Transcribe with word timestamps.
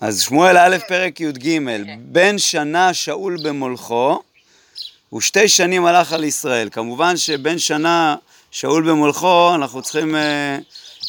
אז 0.00 0.20
שמואל 0.22 0.58
א', 0.58 0.76
פרק 0.88 1.20
י"ג, 1.20 1.58
בן 1.98 2.38
שנה 2.38 2.94
שאול 2.94 3.36
במולכו, 3.42 4.22
ושתי 5.14 5.48
שנים 5.48 5.86
הלך 5.86 6.12
על 6.12 6.24
ישראל. 6.24 6.68
כמובן 6.72 7.16
שבן 7.16 7.58
שנה 7.58 8.16
שאול 8.50 8.90
במולכו, 8.90 9.54
אנחנו 9.54 9.82
צריכים 9.82 10.16
אה, 10.16 10.58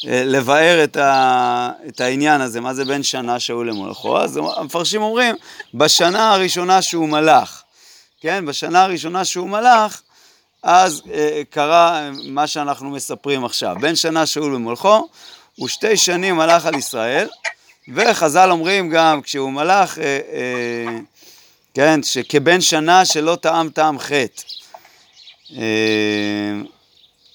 אה, 0.07 0.23
לבאר 0.25 0.83
את, 0.83 0.97
ה, 0.97 1.69
את 1.88 2.01
העניין 2.01 2.41
הזה, 2.41 2.62
מה 2.62 2.73
זה 2.73 2.85
בן 2.85 3.04
שנה 3.04 3.39
שאול 3.39 3.69
למולכו. 3.69 4.17
אז 4.17 4.40
המפרשים 4.58 5.01
אומרים, 5.01 5.35
בשנה 5.73 6.33
הראשונה 6.33 6.81
שהוא 6.81 7.10
מלך, 7.10 7.62
כן, 8.21 8.46
בשנה 8.46 8.83
הראשונה 8.83 9.26
שהוא 9.26 9.49
מלך, 9.49 10.01
אז 10.63 11.01
אה, 11.13 11.42
קרה 11.49 12.10
מה 12.23 12.47
שאנחנו 12.47 12.89
מספרים 12.89 13.46
עכשיו. 13.46 13.76
בן 13.81 13.96
שנה 13.96 14.26
שאול 14.26 14.53
במולכו, 14.53 15.10
ושתי 15.63 15.97
שנים 15.97 16.39
הלך 16.39 16.66
על 16.66 16.76
ישראל. 16.76 17.27
וחז"ל 17.88 18.52
אומרים 18.52 18.89
גם, 18.89 19.21
כשהוא 19.21 19.52
מלך, 19.52 19.99
אה, 19.99 20.20
אה, 20.34 20.98
כן, 21.73 22.03
שכבן 22.03 22.62
שנה 22.62 23.05
שלא 23.05 23.38
טעם 23.41 23.70
טעם 23.70 23.99
חטא. 23.99 24.44
אה, 25.58 26.62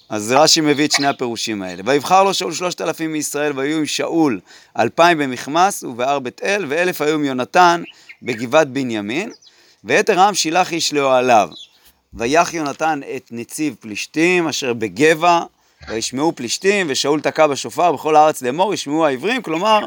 אז 0.09 0.33
רש"י 0.33 0.61
מביא 0.61 0.87
את 0.87 0.93
שני 0.93 1.07
הפירושים 1.07 1.63
האלה. 1.63 1.83
ויבחר 1.85 2.23
לו 2.25 2.35
שאול 2.35 2.53
שלושת 2.53 2.81
אלפים 2.81 3.13
מישראל, 3.13 3.53
והיו 3.59 3.79
עם 3.79 3.87
שאול 3.87 4.41
אלפיים 4.79 5.19
במכמס 5.19 5.83
ובהר 5.83 6.19
בית 6.19 6.41
אל, 6.45 6.65
ואלף 6.69 7.01
היו 7.01 7.15
עם 7.15 7.25
יונתן 7.25 7.83
בגבעת 8.23 8.69
בנימין, 8.69 9.31
ויתר 9.85 10.21
העם 10.21 10.35
שילח 10.35 10.73
איש 10.73 10.93
לאוהליו. 10.93 11.49
ויח 12.15 12.55
יונתן 12.55 13.01
את 13.17 13.29
נציב 13.31 13.77
פלישתים 13.81 14.49
אשר 14.49 14.73
בגבע, 14.73 15.43
וישמעו 15.89 16.33
פלישתים, 16.37 16.87
ושאול 16.91 17.21
תקע 17.21 17.47
בשופר 17.47 17.93
בכל 17.93 18.17
הארץ 18.17 18.43
לאמור, 18.43 18.75
ישמעו 18.75 19.07
העברים, 19.07 19.43
כלומר, 19.43 19.87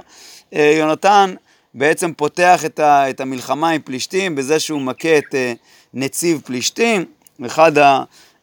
יונתן 0.52 1.34
בעצם 1.74 2.14
פותח 2.14 2.66
את, 2.66 2.80
ה, 2.80 3.10
את 3.10 3.20
המלחמה 3.20 3.70
עם 3.70 3.82
פלישתים 3.82 4.36
בזה 4.36 4.60
שהוא 4.60 4.82
מכה 4.82 5.18
את 5.18 5.36
אה, 5.36 5.54
נציב 5.94 6.42
פלישתים, 6.46 7.06
אחד 7.46 7.72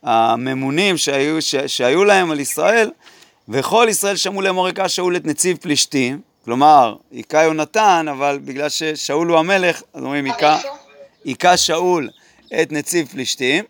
הממונים 0.03 0.97
שהיו, 0.97 1.43
ש, 1.43 1.55
שהיו 1.55 2.05
להם 2.05 2.31
על 2.31 2.41
ישראל, 2.41 2.91
וכל 3.49 3.87
ישראל 3.91 4.17
שמעו 4.17 4.43
לאמור 4.43 4.67
היכה 4.67 4.89
שאול 4.89 5.17
את 5.17 5.27
נציב 5.27 5.57
פלישתים, 5.57 6.21
כלומר, 6.45 6.97
היכה 7.13 7.43
יונתן, 7.43 8.07
אבל 8.11 8.39
בגלל 8.45 8.69
ששאול 8.69 9.29
הוא 9.29 9.39
המלך, 9.39 9.83
אז 9.95 10.03
אומרים 10.03 10.27
היכה 11.25 11.57
שאול 11.57 12.09
את 12.63 12.73
נציב 12.73 13.09
פלישתים, 13.09 13.65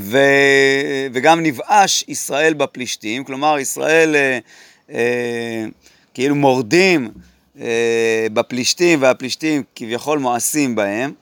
ו, 0.00 0.18
וגם 1.12 1.42
נבאש 1.42 2.04
ישראל 2.08 2.54
בפלישתים, 2.54 3.24
כלומר 3.24 3.58
ישראל 3.58 4.16
אה, 4.16 4.38
אה, 4.90 5.64
כאילו 6.14 6.34
מורדים 6.34 7.10
אה, 7.60 8.26
בפלישתים 8.32 9.02
והפלישתים 9.02 9.62
כביכול 9.74 10.18
מואסים 10.18 10.74
בהם. 10.74 11.12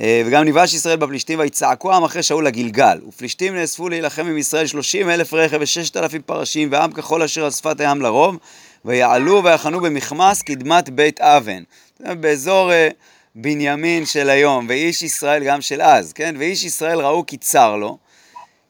אה, 0.00 0.22
וגם 0.26 0.44
נבאש 0.44 0.74
ישראל 0.74 0.96
בפלישתים 0.96 1.38
ויצעקו 1.38 1.92
העם 1.92 2.04
אחרי 2.04 2.22
שאול 2.22 2.46
לגלגל 2.46 2.98
ופלישתים 3.08 3.54
נאספו 3.54 3.88
להילחם 3.88 4.26
עם 4.26 4.38
ישראל 4.38 4.66
שלושים 4.66 5.10
אלף 5.10 5.34
רכב 5.34 5.58
וששת 5.60 5.96
אלפים 5.96 6.22
פרשים 6.22 6.68
ועם 6.72 6.92
ככל 6.92 7.22
אשר 7.22 7.44
על 7.44 7.50
שפת 7.50 7.80
הים 7.80 8.02
לרוב 8.02 8.36
ויעלו 8.84 9.44
ויחנו 9.44 9.80
במכמס 9.80 10.42
קדמת 10.42 10.90
בית 10.90 11.20
אבן. 11.20 11.62
באזור 12.00 12.72
אה, 12.72 12.88
בנימין 13.34 14.06
של 14.06 14.30
היום 14.30 14.66
ואיש 14.68 15.02
ישראל 15.02 15.44
גם 15.44 15.60
של 15.60 15.82
אז 15.82 16.12
כן? 16.12 16.34
ואיש 16.38 16.64
ישראל 16.64 17.00
ראו 17.00 17.26
כי 17.26 17.36
צר 17.36 17.76
לו 17.76 17.98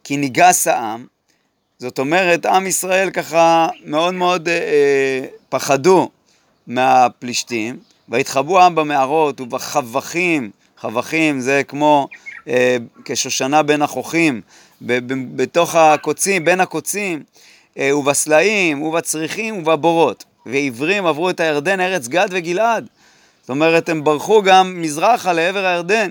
כי 0.04 0.16
ניגס 0.16 0.66
העם 0.66 1.06
זאת 1.80 1.98
אומרת, 1.98 2.46
עם 2.46 2.66
ישראל 2.66 3.10
ככה 3.10 3.68
מאוד 3.84 4.14
מאוד 4.14 4.48
אה, 4.48 4.54
אה, 4.54 5.26
פחדו 5.48 6.08
מהפלישתים, 6.66 7.78
והתחבאו 8.08 8.60
העם 8.60 8.74
במערות 8.74 9.40
ובחבכים, 9.40 10.50
חבכים 10.78 11.40
זה 11.40 11.62
כמו 11.68 12.08
אה, 12.48 12.76
כשושנה 13.04 13.62
בין 13.62 13.82
החוכים, 13.82 14.40
בתוך 15.36 15.74
הקוצים, 15.74 16.44
בין 16.44 16.60
הקוצים, 16.60 17.22
אה, 17.78 17.96
ובסלעים, 17.96 18.82
ובצריחים, 18.82 19.58
ובבורות. 19.58 20.24
ועברים 20.46 21.06
עברו 21.06 21.30
את 21.30 21.40
הירדן, 21.40 21.80
ארץ 21.80 22.08
גד 22.08 22.28
וגלעד. 22.30 22.86
זאת 23.40 23.50
אומרת, 23.50 23.88
הם 23.88 24.04
ברחו 24.04 24.42
גם 24.42 24.82
מזרחה 24.82 25.32
לעבר 25.32 25.66
הירדן. 25.66 26.10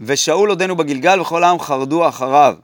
ושאול 0.00 0.48
עודנו 0.48 0.76
בגלגל 0.76 1.20
וכל 1.20 1.44
העם 1.44 1.58
חרדו 1.58 2.08
אחריו. 2.08 2.54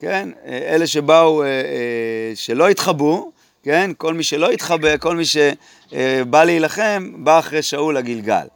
כן, 0.00 0.28
אלה 0.46 0.86
שבאו, 0.86 1.42
אה, 1.42 1.46
אה, 1.46 2.32
שלא 2.34 2.68
התחבאו, 2.68 3.30
כן, 3.62 3.90
כל 3.96 4.14
מי 4.14 4.22
שלא 4.22 4.50
התחבא, 4.50 4.96
כל 4.96 5.16
מי 5.16 5.24
שבא 5.24 6.44
להילחם, 6.44 7.12
בא 7.16 7.38
אחרי 7.38 7.62
שאול 7.62 7.96
לגלגל. 7.96 8.46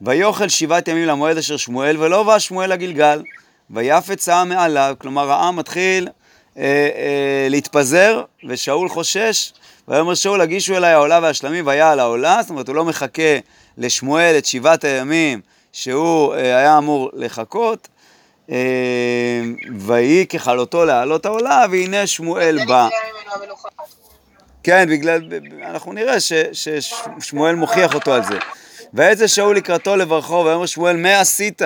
ויאכל 0.00 0.48
שבעת 0.48 0.88
ימים 0.88 1.06
למועד 1.06 1.36
אשר 1.36 1.56
שמואל, 1.56 1.96
ולא 1.98 2.22
בא 2.22 2.38
שמואל 2.38 2.72
לגלגל. 2.72 3.22
ויפץ 3.70 4.28
העם 4.28 4.48
מעליו, 4.48 4.94
כלומר 4.98 5.30
העם 5.30 5.56
מתחיל 5.56 6.08
אה, 6.58 6.62
אה, 6.62 7.46
להתפזר, 7.50 8.22
ושאול 8.48 8.88
חושש, 8.88 9.52
ויאמר 9.88 10.14
שאול 10.14 10.40
הגישו 10.40 10.76
אליי 10.76 10.92
העולה 10.92 11.18
והשלמים, 11.22 11.66
והיה 11.66 11.92
על 11.92 12.00
העולה, 12.00 12.38
זאת 12.42 12.50
אומרת 12.50 12.68
הוא 12.68 12.76
לא 12.76 12.84
מחכה 12.84 13.38
לשמואל 13.78 14.34
את 14.38 14.46
שבעת 14.46 14.84
הימים 14.84 15.40
שהוא 15.72 16.34
אה, 16.34 16.40
היה 16.40 16.78
אמור 16.78 17.10
לחכות, 17.12 17.88
אה, 17.90 17.95
ויהי 19.78 20.26
ככלותו 20.26 20.84
לעלות 20.84 21.26
העולה, 21.26 21.64
והנה 21.70 22.06
שמואל 22.06 22.58
בא. 22.68 22.88
כן, 24.62 24.86
בגלל, 24.90 25.20
אנחנו 25.62 25.92
נראה 25.92 26.20
ש, 26.20 26.32
ששמואל 26.52 27.54
מוכיח 27.54 27.94
אותו 27.94 28.14
על 28.14 28.24
זה. 28.24 28.38
ויצא 28.94 29.26
שאול 29.26 29.56
לקראתו 29.56 29.96
לברכו, 29.96 30.42
ויאמר 30.46 30.66
שמואל, 30.66 30.96
מה 30.96 31.20
עשית? 31.20 31.62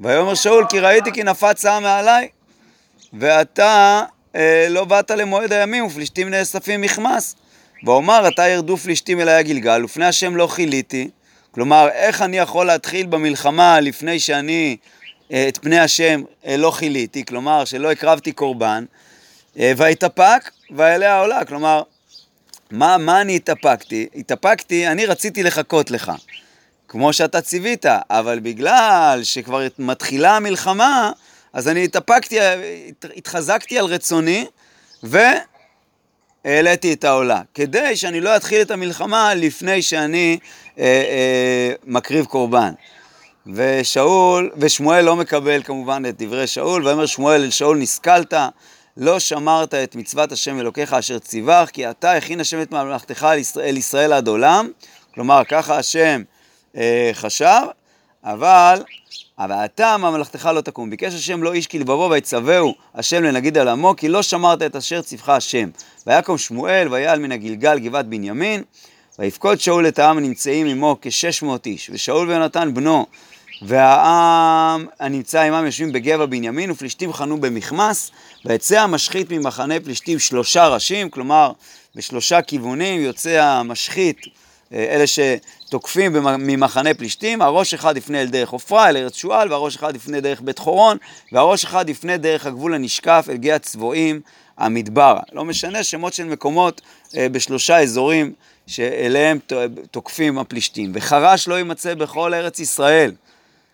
ויאמר 0.00 0.34
שאול, 0.34 0.66
כי 0.68 0.80
ראיתי 0.80 1.12
כי 1.12 1.22
נפץ 1.22 1.64
העם 1.64 1.82
מעליי, 1.82 2.28
ואתה 3.12 4.02
אה, 4.36 4.66
לא 4.70 4.84
באת 4.84 5.10
למועד 5.10 5.52
הימים, 5.52 5.86
ופלישתים 5.86 6.28
נאספים 6.30 6.80
מכמס. 6.80 7.36
ואומר, 7.84 8.28
אתה 8.28 8.48
ירדו 8.48 8.76
פלישתים 8.76 9.20
אליי 9.20 9.34
הגלגל, 9.34 9.84
ופני 9.84 10.06
השם 10.06 10.36
לא 10.36 10.48
כיליתי. 10.56 11.10
כלומר, 11.50 11.88
איך 11.88 12.22
אני 12.22 12.38
יכול 12.38 12.66
להתחיל 12.66 13.06
במלחמה 13.06 13.80
לפני 13.80 14.20
שאני 14.20 14.76
את 15.32 15.58
פני 15.58 15.78
השם 15.78 16.22
אה, 16.46 16.56
לא 16.56 16.72
כיליתי, 16.78 17.24
כלומר 17.24 17.64
שלא 17.64 17.90
הקרבתי 17.90 18.32
קורבן, 18.32 18.84
אה, 19.58 19.72
והתאפק 19.76 20.50
ואליה 20.70 21.14
העולה, 21.14 21.44
כלומר, 21.44 21.82
מה, 22.70 22.98
מה 22.98 23.20
אני 23.20 23.36
התאפקתי? 23.36 24.06
התאפקתי, 24.16 24.86
אני 24.88 25.06
רציתי 25.06 25.42
לחכות 25.42 25.90
לך, 25.90 26.12
כמו 26.88 27.12
שאתה 27.12 27.40
ציווית, 27.40 27.86
אבל 28.10 28.38
בגלל 28.38 29.20
שכבר 29.22 29.66
מתחילה 29.78 30.36
המלחמה, 30.36 31.12
אז 31.52 31.68
אני 31.68 31.84
התאפקתי, 31.84 32.38
התחזקתי 33.16 33.78
על 33.78 33.84
רצוני, 33.84 34.46
והעליתי 35.02 36.92
את 36.92 37.04
העולה, 37.04 37.42
כדי 37.54 37.96
שאני 37.96 38.20
לא 38.20 38.36
אתחיל 38.36 38.62
את 38.62 38.70
המלחמה 38.70 39.34
לפני 39.34 39.82
שאני 39.82 40.38
אה, 40.78 40.84
אה, 40.84 41.72
מקריב 41.84 42.24
קורבן. 42.24 42.72
ושאול, 43.46 44.50
ושמואל 44.56 45.04
לא 45.04 45.16
מקבל 45.16 45.62
כמובן 45.62 46.02
את 46.08 46.22
דברי 46.22 46.46
שאול, 46.46 46.86
ואומר 46.86 47.06
שמואל 47.06 47.42
אל 47.42 47.50
שאול 47.50 47.78
נסכלת, 47.78 48.34
לא 48.96 49.18
שמרת 49.18 49.74
את 49.74 49.96
מצוות 49.96 50.32
השם 50.32 50.60
אלוקיך 50.60 50.92
אשר 50.92 51.18
ציווך, 51.18 51.70
כי 51.70 51.90
אתה 51.90 52.12
הכין 52.12 52.40
השם 52.40 52.62
את 52.62 52.72
ממלכתך 52.72 53.26
אל 53.32 53.38
ישראל, 53.38 53.76
ישראל 53.76 54.12
עד 54.12 54.28
עולם, 54.28 54.68
כלומר 55.14 55.42
ככה 55.48 55.78
השם 55.78 56.22
אה, 56.76 57.10
חשב, 57.12 57.62
אבל, 58.24 58.82
אבל 59.38 59.64
אתה 59.64 59.96
ממלכתך 59.96 60.50
לא 60.54 60.60
תקום. 60.60 60.90
ביקש 60.90 61.14
השם 61.14 61.42
לא 61.42 61.52
איש 61.52 61.66
כלבבו 61.66 62.08
ויצווהו 62.10 62.74
השם 62.94 63.22
לנגיד 63.22 63.58
על 63.58 63.68
עמו, 63.68 63.96
כי 63.96 64.08
לא 64.08 64.22
שמרת 64.22 64.62
את 64.62 64.76
אשר 64.76 65.02
ציווך 65.02 65.28
השם. 65.28 65.68
ויקום 66.06 66.38
שמואל 66.38 66.88
ויעל 66.90 67.18
מן 67.18 67.32
הגלגל 67.32 67.78
גבעת 67.78 68.06
בנימין, 68.06 68.62
ויפקוד 69.18 69.60
שאול 69.60 69.88
את 69.88 69.98
העם 69.98 70.18
הנמצאים 70.18 70.66
עמו 70.66 70.96
כשש 71.02 71.42
מאות 71.42 71.66
איש, 71.66 71.90
ושאול 71.92 72.28
ויונתן 72.28 72.74
בנו 72.74 73.06
והעם 73.62 74.86
הנמצא 75.00 75.40
עמם 75.40 75.66
יושבים 75.66 75.92
בגבע 75.92 76.26
בנימין 76.26 76.70
ופלישתים 76.70 77.12
חנו 77.12 77.40
במכמס 77.40 78.10
ויצא 78.44 78.80
המשחית 78.80 79.30
ממחנה 79.30 79.80
פלישתים 79.80 80.18
שלושה 80.18 80.68
ראשים, 80.68 81.10
כלומר 81.10 81.52
בשלושה 81.96 82.42
כיוונים 82.42 83.00
יוצא 83.00 83.42
המשחית, 83.42 84.16
אה, 84.72 84.86
אלה 84.90 85.04
שתוקפים 85.06 86.12
ממחנה 86.38 86.94
פלישתים, 86.94 87.42
הראש 87.42 87.74
אחד 87.74 87.96
יפנה 87.96 88.22
אל 88.22 88.26
דרך 88.26 88.50
עופרה, 88.50 88.88
אל 88.88 88.96
ארץ 88.96 89.16
שועל, 89.16 89.52
והראש 89.52 89.76
אחד 89.76 89.96
יפנה 89.96 90.20
דרך 90.20 90.40
בית 90.40 90.58
חורון, 90.58 90.96
והראש 91.32 91.64
אחד 91.64 91.88
יפנה 91.88 92.16
דרך 92.16 92.46
הגבול 92.46 92.74
הנשקף 92.74 93.26
אל 93.30 93.36
גיא 93.36 93.54
הצבועים 93.54 94.20
המדבר. 94.58 95.16
לא 95.32 95.44
משנה, 95.44 95.82
שמות 95.82 96.12
של 96.12 96.24
מקומות 96.24 96.80
אה, 97.16 97.28
בשלושה 97.28 97.78
אזורים 97.78 98.32
שאליהם 98.66 99.38
תוקפים 99.90 100.38
הפלישתים. 100.38 100.92
וחרש 100.94 101.48
לא 101.48 101.54
יימצא 101.54 101.94
בכל 101.94 102.34
ארץ 102.34 102.58
ישראל. 102.60 103.12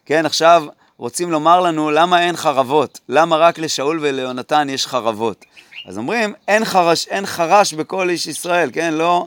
כן, 0.06 0.26
עכשיו 0.26 0.64
רוצים 0.98 1.30
לומר 1.30 1.60
לנו 1.60 1.90
למה 1.90 2.22
אין 2.22 2.36
חרבות, 2.36 3.00
למה 3.08 3.36
רק 3.36 3.58
לשאול 3.58 3.98
וליונתן 4.02 4.68
יש 4.70 4.86
חרבות. 4.86 5.44
אז 5.88 5.98
אומרים, 5.98 6.34
אין 6.48 6.64
חרש, 6.64 7.08
אין 7.08 7.26
חרש 7.26 7.74
בכל 7.74 8.10
איש 8.10 8.26
ישראל, 8.26 8.70
כן, 8.72 8.94
לא, 8.94 9.26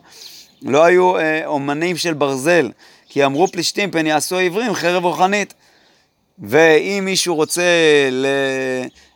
לא 0.62 0.84
היו 0.84 1.18
אה, 1.18 1.46
אומנים 1.46 1.98
של 1.98 2.14
ברזל 2.14 2.72
כי 3.10 3.26
אמרו 3.26 3.48
פלישתים 3.48 3.92
פן 3.92 4.06
יעשו 4.06 4.38
העברים 4.38 4.74
חרב 4.74 5.06
רוחנית. 5.06 5.54
ואם 6.40 7.02
מישהו 7.06 7.36
רוצה 7.36 7.64
ל... 8.12 8.26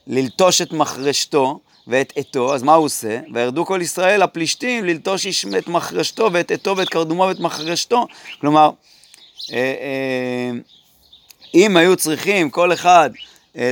ללטוש 0.07 0.62
את 0.62 0.71
מחרשתו 0.71 1.60
ואת 1.88 2.13
עטו, 2.15 2.56
אז 2.56 2.63
מה 2.63 2.74
הוא 2.74 2.86
עושה? 2.86 3.19
וירדו 3.33 3.65
כל 3.65 3.80
ישראל 3.81 4.21
הפלישתים 4.21 4.86
ללטוש 4.86 5.45
את 5.57 5.68
מחרשתו 5.68 6.30
ואת 6.33 6.51
עטו 6.51 6.77
ואת 6.77 6.89
קרדומו 6.89 7.24
ואת 7.24 7.39
מחרשתו. 7.39 8.07
כלומר, 8.42 8.69
אה, 9.51 9.57
אה, 9.57 10.51
אם 11.55 11.77
היו 11.77 11.95
צריכים 11.95 12.50
כל 12.50 12.73
אחד 12.73 13.09
אה, 13.57 13.71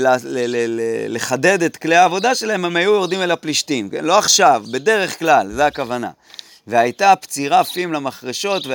לחדד 1.10 1.64
את 1.64 1.78
כלי 1.78 1.96
העבודה 1.96 2.36
שלהם, 2.36 2.66
הם 2.66 2.76
היו 2.76 2.94
יורדים 2.94 3.22
אל 3.22 3.32
הפלישתים, 3.32 3.90
כן? 3.90 4.06
לא 4.06 4.18
עכשיו, 4.18 4.64
בדרך 4.72 5.20
כלל, 5.20 5.48
זה 5.52 5.66
הכוונה. 5.66 6.10
והייתה 6.68 7.16
פצירה 7.16 7.64
פים 7.64 7.94
למחרשות 7.94 8.68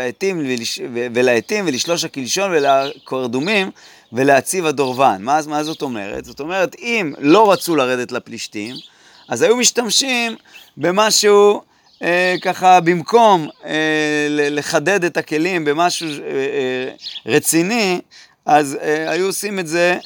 ולעטים 1.15 1.67
ולשלוש 1.67 2.05
הקלשון 2.05 2.51
ולקרדומים 2.51 3.71
ולהציב 4.13 4.67
הדורבן. 4.67 5.17
מה, 5.21 5.41
מה 5.47 5.65
זאת 5.65 5.83
אומרת? 5.83 6.25
זאת 6.25 6.41
אומרת, 6.41 6.77
אם 6.79 7.13
לא 7.19 7.53
רצו 7.53 7.77
לרדת 7.77 8.13
לפלישתים, 8.13 8.75
אז 9.29 9.43
היו 9.43 9.57
משתמשים 9.57 10.37
במשהו 10.77 11.63
אה, 12.03 12.35
ככה 12.43 12.81
במקום 12.81 13.49
אה, 13.65 14.27
לחדד 14.31 15.05
את 15.05 15.17
הכלים 15.17 15.65
במשהו 15.65 16.09
אה, 16.09 16.15
אה, 16.31 16.91
רציני, 17.27 18.01
אז 18.47 18.79
אה, 18.83 19.11
היו 19.11 19.27
עושים 19.27 19.59
את 19.59 19.67
זה 19.67 19.99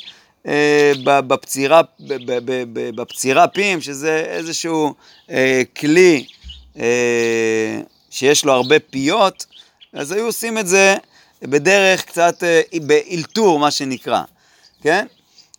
אה, 0.46 0.92
בפצירה, 1.04 1.81
בפצירה 2.96 3.48
פים, 3.48 3.81
שזה 3.81 4.25
איזשהו 4.26 4.94
אה, 5.31 5.62
כלי 5.78 6.26
אה, 6.78 7.81
שיש 8.10 8.44
לו 8.44 8.52
הרבה 8.52 8.78
פיות, 8.78 9.46
אז 9.92 10.12
היו 10.12 10.25
עושים 10.25 10.58
את 10.58 10.66
זה 10.66 10.96
בדרך 11.42 12.04
קצת, 12.04 12.44
אה, 12.44 12.62
באלתור 12.82 13.58
מה 13.58 13.70
שנקרא, 13.70 14.22
כן? 14.82 15.06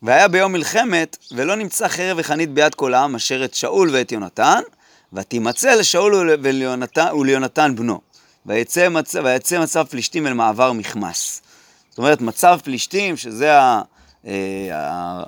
והיה 0.02 0.28
ביום 0.28 0.52
מלחמת, 0.52 1.16
ולא 1.32 1.56
נמצא 1.56 1.88
חרב 1.88 2.16
וחנית 2.20 2.50
ביד 2.50 2.74
כל 2.74 2.94
העם, 2.94 3.14
אשר 3.14 3.44
את 3.44 3.54
שאול 3.54 3.90
ואת 3.92 4.12
יונתן, 4.12 4.60
ותימצא 5.12 5.74
לשאול 5.74 6.30
וליונתן, 6.42 7.14
וליונתן 7.14 7.76
בנו. 7.76 8.00
ויצא 8.46 8.88
מצב, 9.58 9.84
פלישתים 9.90 10.26
אל 10.26 10.32
מעבר 10.32 10.72
מכמס. 10.72 11.42
זאת 11.92 11.98
אומרת, 11.98 12.20
מצב 12.20 12.58
פלישתים, 12.64 13.16
שזה 13.16 13.58
ה, 13.58 13.82
אה, 14.26 15.22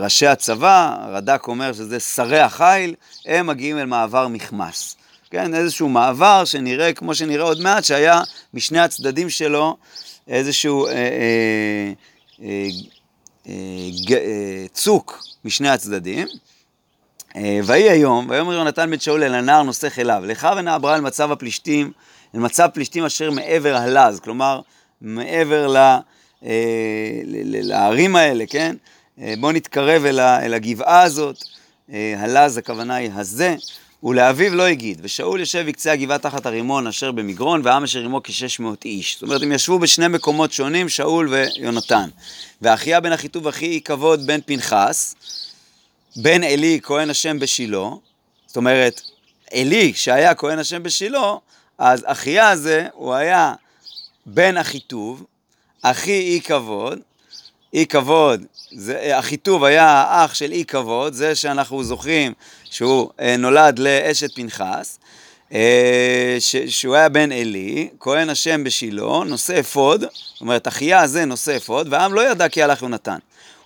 ראשי 0.00 0.26
הצבא, 0.26 0.96
רד"ק 1.08 1.44
אומר 1.48 1.72
שזה 1.72 2.00
שרי 2.00 2.40
החיל, 2.40 2.94
הם 3.26 3.46
מגיעים 3.46 3.78
אל 3.78 3.86
מעבר 3.86 4.28
מכמס. 4.28 4.96
כן, 5.30 5.54
איזשהו 5.54 5.88
מעבר 5.88 6.44
שנראה, 6.44 6.92
כמו 6.92 7.14
שנראה 7.14 7.44
עוד 7.44 7.60
מעט, 7.60 7.84
שהיה 7.84 8.20
משני 8.54 8.80
הצדדים 8.80 9.30
שלו 9.30 9.76
איזשהו 10.28 10.86
אה, 10.86 10.92
אה, 10.92 11.92
אה, 12.42 12.68
אה, 13.48 13.52
אה, 14.10 14.66
צוק 14.72 15.22
משני 15.44 15.68
הצדדים. 15.68 16.28
אה, 17.36 17.60
ויהי 17.64 17.90
היום, 17.90 18.26
ויאמר 18.30 18.52
יונתן 18.52 18.90
בן 18.90 18.98
שאול 18.98 19.22
אל 19.22 19.34
הנער 19.34 19.62
נוסך 19.62 19.98
אליו, 19.98 20.22
לך 20.26 20.48
ונעברה 20.56 20.94
אל 20.94 21.00
מצב 21.00 21.32
הפלישתים, 21.32 21.92
אל 22.34 22.40
מצב 22.40 22.68
פלישתים 22.74 23.04
אשר 23.04 23.30
מעבר 23.30 23.76
הלז, 23.76 24.20
כלומר 24.20 24.60
מעבר 25.02 25.68
ל, 25.68 25.76
אה, 26.44 27.20
לערים 27.44 28.16
האלה, 28.16 28.44
כן? 28.46 28.76
אה, 29.20 29.34
בואו 29.40 29.52
נתקרב 29.52 30.04
אל, 30.04 30.20
אל 30.20 30.54
הגבעה 30.54 31.02
הזאת, 31.02 31.36
אה, 31.92 32.14
הלז 32.18 32.58
הכוונה 32.58 32.94
היא 32.94 33.10
הזה, 33.14 33.56
ולאביו 34.02 34.54
לא 34.54 34.62
הגיד, 34.62 35.00
ושאול 35.02 35.40
יושב 35.40 35.64
בקצה 35.66 35.92
הגבעה 35.92 36.18
תחת 36.18 36.46
הרימון 36.46 36.86
אשר 36.86 37.12
במגרון, 37.12 37.60
והעם 37.64 37.84
אשר 37.84 38.04
עמו 38.04 38.20
כשש 38.22 38.60
מאות 38.60 38.84
איש. 38.84 39.14
זאת 39.14 39.22
אומרת, 39.22 39.42
הם 39.42 39.52
ישבו 39.52 39.78
בשני 39.78 40.08
מקומות 40.08 40.52
שונים, 40.52 40.88
שאול 40.88 41.28
ויונתן. 41.28 42.08
ואחיה 42.62 43.00
בן 43.00 43.12
אחיטוב 43.12 43.48
אחי 43.48 43.80
כבוד 43.80 44.26
בן 44.26 44.40
פנחס, 44.40 45.14
בן 46.16 46.44
עלי 46.44 46.80
כהן 46.82 47.10
השם 47.10 47.38
בשילה, 47.38 47.88
זאת 48.46 48.56
אומרת, 48.56 49.00
עלי 49.52 49.92
שהיה 49.94 50.34
כהן 50.34 50.58
השם 50.58 50.82
בשילה, 50.82 51.34
אז 51.78 52.04
אחיה 52.06 52.48
הזה 52.50 52.86
הוא 52.92 53.14
היה 53.14 53.52
בן 54.26 54.56
אחיטוב, 54.56 55.24
אחי 55.82 56.20
אי 56.20 56.40
כבוד, 56.44 56.98
אי 57.74 57.86
כבוד, 57.86 58.44
זה, 58.70 59.18
אחיטוב 59.18 59.64
היה 59.64 59.86
האח 59.86 60.34
של 60.34 60.52
אי 60.52 60.64
כבוד, 60.64 61.12
זה 61.12 61.34
שאנחנו 61.34 61.84
זוכרים 61.84 62.32
שהוא 62.64 63.10
אה, 63.20 63.36
נולד 63.36 63.78
לאשת 63.78 64.34
פנחס, 64.34 64.98
אה, 65.52 66.36
ש, 66.40 66.56
שהוא 66.56 66.94
היה 66.94 67.08
בן 67.08 67.32
עלי, 67.32 67.88
כהן 68.00 68.30
השם 68.30 68.64
בשילה, 68.64 69.24
נושא 69.26 69.60
אפוד, 69.60 70.00
זאת 70.00 70.40
אומרת 70.40 70.68
אחיה 70.68 71.00
הזה 71.00 71.24
נושא 71.24 71.56
אפוד, 71.56 71.88
והעם 71.90 72.14
לא 72.14 72.30
ידע 72.30 72.48
כי 72.48 72.62
הלך 72.62 72.82
יונתן. 72.82 73.18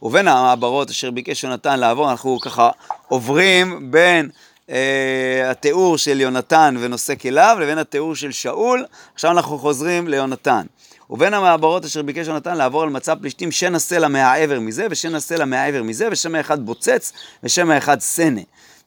ובין 0.03 0.29
המעברות 0.29 0.91
אשר 0.91 1.11
ביקש 1.11 1.45
יונתן 1.45 1.81
לעבור, 1.81 2.11
אנחנו 2.11 2.41
ככה 2.41 2.71
עוברים 3.09 3.91
בין 3.91 4.31
אה, 4.71 5.51
התיאור 5.51 5.99
של 5.99 6.21
יונתן 6.21 6.75
ונושא 6.81 7.15
כליו 7.15 7.57
לבין 7.61 7.79
התיאור 7.79 8.15
של 8.15 8.33
שאול, 8.33 8.85
עכשיו 9.15 9.31
אנחנו 9.31 9.59
חוזרים 9.59 10.09
ליונתן. 10.09 10.67
ובין 11.11 11.35
המעברות 11.35 11.85
אשר 11.85 12.03
ביקש 12.03 12.27
יונתן 12.27 12.57
לעבור 12.57 12.83
על 12.83 12.91
מצב 12.91 13.17
פלישתים, 13.21 13.51
שן 13.53 13.75
הסלע 13.75 14.09
מהעבר 14.09 14.61
מזה, 14.61 14.87
ושן 14.91 15.15
הסלע 15.15 15.45
מהעבר 15.45 15.83
מזה, 15.83 16.09
ושם 16.11 16.35
האחד 16.35 16.67
בוצץ, 16.67 17.13
ושם 17.43 17.71
האחד 17.71 18.01
סנה. 18.01 18.41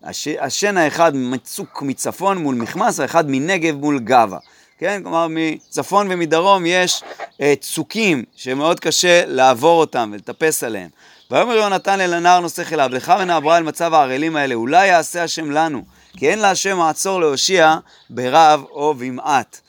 הש... 0.04 0.28
השן 0.28 0.78
האחד 0.78 1.12
מצוק 1.16 1.82
מצפון 1.82 2.38
מול 2.38 2.56
מכמס, 2.56 3.00
האחד 3.00 3.26
מנגב 3.28 3.76
מול 3.76 4.00
גבה. 4.00 4.38
כן? 4.80 5.02
כלומר, 5.04 5.28
מצפון 5.30 6.08
ומדרום 6.10 6.66
יש 6.66 7.04
אה, 7.42 7.54
צוקים 7.62 8.24
שמאוד 8.36 8.80
קשה 8.80 9.24
לעבור 9.26 9.80
אותם 9.80 10.10
ולטפס 10.14 10.64
עליהם. 10.64 10.90
ויאמר 11.32 11.54
יונתן 11.54 12.02
אל 12.02 12.14
הנער 12.14 12.40
נוסך 12.40 12.74
אליו, 12.74 12.90
לך 12.94 13.14
ונעברה 13.20 13.58
אל 13.58 13.64
מצב 13.64 13.94
הערלים 13.94 14.36
האלה, 14.36 14.56
אולי 14.56 14.88
יעשה 14.88 15.24
השם 15.24 15.52
לנו, 15.52 15.84
כי 16.18 16.30
אין 16.30 16.40
להשם 16.40 16.78
מעצור 16.78 17.20
להושיע 17.22 17.78
ברב 18.10 18.64
או 18.72 18.94
במעט. 18.94 19.60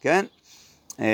כן? 0.00 0.24
אה, 1.00 1.06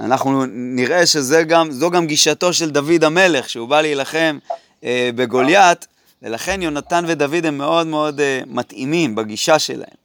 אנחנו 0.00 0.44
נראה 0.48 1.06
שזו 1.06 1.38
גם, 1.46 1.70
גם 1.92 2.06
גישתו 2.06 2.52
של 2.52 2.70
דוד 2.70 3.04
המלך, 3.04 3.48
שהוא 3.48 3.68
בא 3.68 3.80
להילחם 3.80 4.38
אה, 4.84 5.10
בגוליית, 5.14 5.86
ולכן 6.22 6.62
יונתן 6.62 7.04
ודוד 7.08 7.46
הם 7.46 7.58
מאוד 7.58 7.86
מאוד 7.86 8.20
אה, 8.20 8.40
מתאימים 8.46 9.14
בגישה 9.14 9.58
שלהם. 9.58 10.01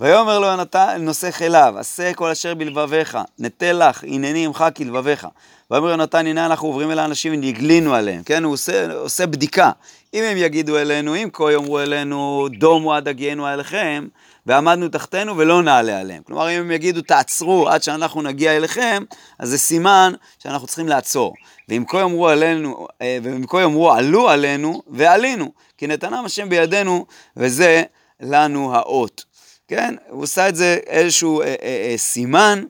ויאמר 0.00 0.38
לו 0.38 0.46
יונתן 0.46 0.96
נוסך 1.00 1.42
אליו, 1.42 1.74
עשה 1.78 2.14
כל 2.14 2.30
אשר 2.30 2.54
בלבביך, 2.54 3.18
נטה 3.38 3.72
לך, 3.72 4.04
הנני 4.04 4.44
עמך 4.44 4.64
כלבביך. 4.76 5.26
ויאמר 5.70 5.90
יונתן, 5.90 6.26
הנה 6.26 6.46
אנחנו 6.46 6.68
עוברים 6.68 6.90
אל 6.90 6.98
האנשים 6.98 7.32
ונגלינו 7.32 7.94
עליהם, 7.94 8.22
כן? 8.22 8.44
הוא 8.44 8.52
עושה, 8.52 8.92
עושה 8.92 9.26
בדיקה. 9.26 9.70
אם 10.14 10.24
הם 10.24 10.36
יגידו 10.36 10.78
אלינו, 10.78 11.16
אם 11.16 11.28
כה 11.32 11.52
יאמרו 11.52 11.80
אלינו, 11.80 12.48
דומו 12.58 12.94
עד 12.94 13.08
הגיענו 13.08 13.48
אליכם, 13.48 14.08
ועמדנו 14.46 14.88
תחתנו 14.88 15.36
ולא 15.36 15.62
נעלה 15.62 16.00
עליהם. 16.00 16.22
כלומר, 16.22 16.50
אם 16.50 16.60
הם 16.60 16.70
יגידו, 16.70 17.02
תעצרו 17.02 17.68
עד 17.68 17.82
שאנחנו 17.82 18.22
נגיע 18.22 18.56
אליכם, 18.56 19.02
אז 19.38 19.48
זה 19.48 19.58
סימן 19.58 20.12
שאנחנו 20.38 20.66
צריכים 20.66 20.88
לעצור. 20.88 21.34
ואם 21.68 21.84
כה 21.88 21.98
יאמרו 21.98 22.28
עלינו, 22.28 22.86
אה, 23.02 23.18
ואם 23.22 23.46
כה 23.46 23.60
יאמרו 23.60 23.92
עלו 23.92 24.28
עלינו, 24.28 24.82
ועלינו, 24.88 25.52
כי 25.78 25.86
נתנם 25.86 26.24
השם 26.24 26.48
בידינו, 26.48 27.06
וזה 27.36 27.82
לנו 28.20 28.74
האות. 28.74 29.29
כן? 29.70 29.94
הוא 30.08 30.22
עושה 30.22 30.48
את 30.48 30.56
זה 30.56 30.78
איזשהו 30.86 31.40
אה, 31.40 31.46
אה, 31.46 31.54
אה, 31.62 31.94
סימן. 31.96 32.64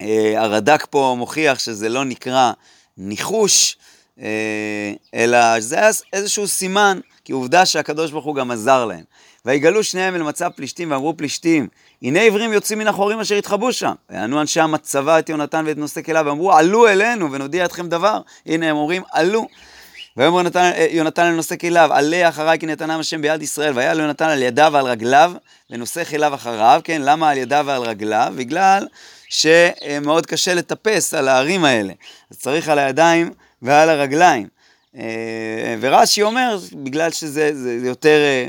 אה, 0.00 0.34
הרד"ק 0.36 0.86
פה 0.90 1.14
מוכיח 1.18 1.58
שזה 1.58 1.88
לא 1.88 2.04
נקרא 2.04 2.52
ניחוש, 2.98 3.76
אה, 4.20 4.92
אלא 5.14 5.60
זה 5.60 5.76
היה 5.76 5.90
איזשהו 6.12 6.48
סימן, 6.48 7.00
כי 7.24 7.32
עובדה 7.32 7.66
שהקדוש 7.66 8.10
ברוך 8.10 8.24
הוא 8.24 8.34
גם 8.34 8.50
עזר 8.50 8.84
להם. 8.84 9.04
ויגלו 9.44 9.84
שניהם 9.84 10.14
אל 10.14 10.22
מצב 10.22 10.50
פלישתים 10.56 10.90
ואמרו 10.90 11.16
פלישתים, 11.16 11.68
הנה 12.02 12.20
עברים 12.20 12.52
יוצאים 12.52 12.78
מן 12.78 12.86
החורים 12.86 13.20
אשר 13.20 13.34
התחבאו 13.34 13.72
שם. 13.72 13.92
ויענו 14.10 14.40
אנשי 14.40 14.60
המצבה 14.60 15.18
את 15.18 15.28
יונתן 15.28 15.64
ואת 15.66 15.78
נושא 15.78 16.02
כליו 16.02 16.24
ואמרו 16.26 16.52
עלו 16.52 16.88
אלינו 16.88 17.32
ונודיע 17.32 17.64
אתכם 17.64 17.88
דבר. 17.88 18.20
הנה 18.46 18.70
הם 18.70 18.76
אומרים 18.76 19.02
עלו. 19.12 19.46
ויאמר 20.16 20.42
יונתן 20.90 21.26
לנושא 21.26 21.56
כליו, 21.56 21.90
עלה 21.92 22.28
אחריי 22.28 22.58
כי 22.58 22.66
נתנם 22.66 23.00
השם 23.00 23.22
ביד 23.22 23.42
ישראל, 23.42 23.72
והיה 23.74 23.94
לו 23.94 24.02
יונתן 24.02 24.28
על 24.28 24.42
ידיו 24.42 24.70
ועל 24.72 24.86
רגליו, 24.86 25.32
ונושא 25.70 26.04
כליו 26.04 26.34
אחריו, 26.34 26.80
כן, 26.84 27.02
למה 27.02 27.30
על 27.30 27.38
ידיו 27.38 27.64
ועל 27.66 27.82
רגליו? 27.82 28.32
בגלל 28.36 28.86
שמאוד 29.28 30.26
קשה 30.26 30.54
לטפס 30.54 31.14
על 31.14 31.28
ההרים 31.28 31.64
האלה, 31.64 31.92
אז 32.30 32.38
צריך 32.38 32.68
על 32.68 32.78
הידיים 32.78 33.30
ועל 33.62 33.90
הרגליים. 33.90 34.48
אה, 34.96 35.76
ורש"י 35.80 36.22
אומר, 36.22 36.58
בגלל 36.72 37.10
שזה 37.10 37.52
יותר 37.84 38.18
אה, 38.18 38.48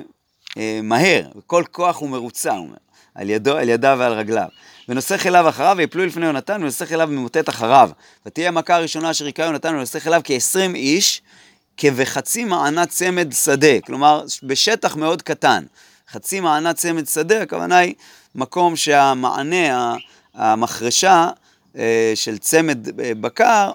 אה, 0.58 0.80
מהר, 0.84 1.28
כל 1.48 1.64
כוח 1.72 1.98
הוא 1.98 2.10
מרוצה, 2.10 2.52
הוא 2.52 2.60
אומר, 2.60 2.78
על, 3.16 3.30
ידו, 3.30 3.58
על 3.58 3.70
ידיו 3.70 3.96
ועל 4.00 4.14
רגליו. 4.14 4.48
ונוסך 4.90 5.26
אליו 5.26 5.50
אחריו, 5.50 5.76
ויפלו 5.78 6.06
לפני 6.06 6.26
יונתן, 6.26 6.62
ונוסך 6.62 6.92
אליו 6.92 7.08
ממוטט 7.08 7.50
אחריו. 7.50 7.90
ותהיה 8.26 8.48
המכה 8.48 8.76
הראשונה 8.76 9.12
אשר 9.12 9.26
היכה 9.26 9.44
יונתן, 9.44 9.76
ונוסך 9.76 10.08
אליו 10.08 10.22
כעשרים 10.24 10.76
איש, 10.76 11.22
כבחצי 11.82 12.44
מענת 12.44 12.90
צמד 12.90 13.34
שדה, 13.34 13.82
כלומר, 13.86 14.24
בשטח 14.44 14.96
מאוד 14.96 15.22
קטן. 15.22 15.64
חצי 16.12 16.40
מענת 16.40 16.76
צמד 16.76 17.08
שדה, 17.08 17.42
הכוונה 17.42 17.78
היא 17.78 17.94
מקום 18.36 18.76
שהמענה, 18.76 19.96
המחרשה, 20.34 21.30
אה, 21.78 22.12
של 22.16 22.38
צמד 22.38 23.00
אה, 23.00 23.12
בקר 23.16 23.72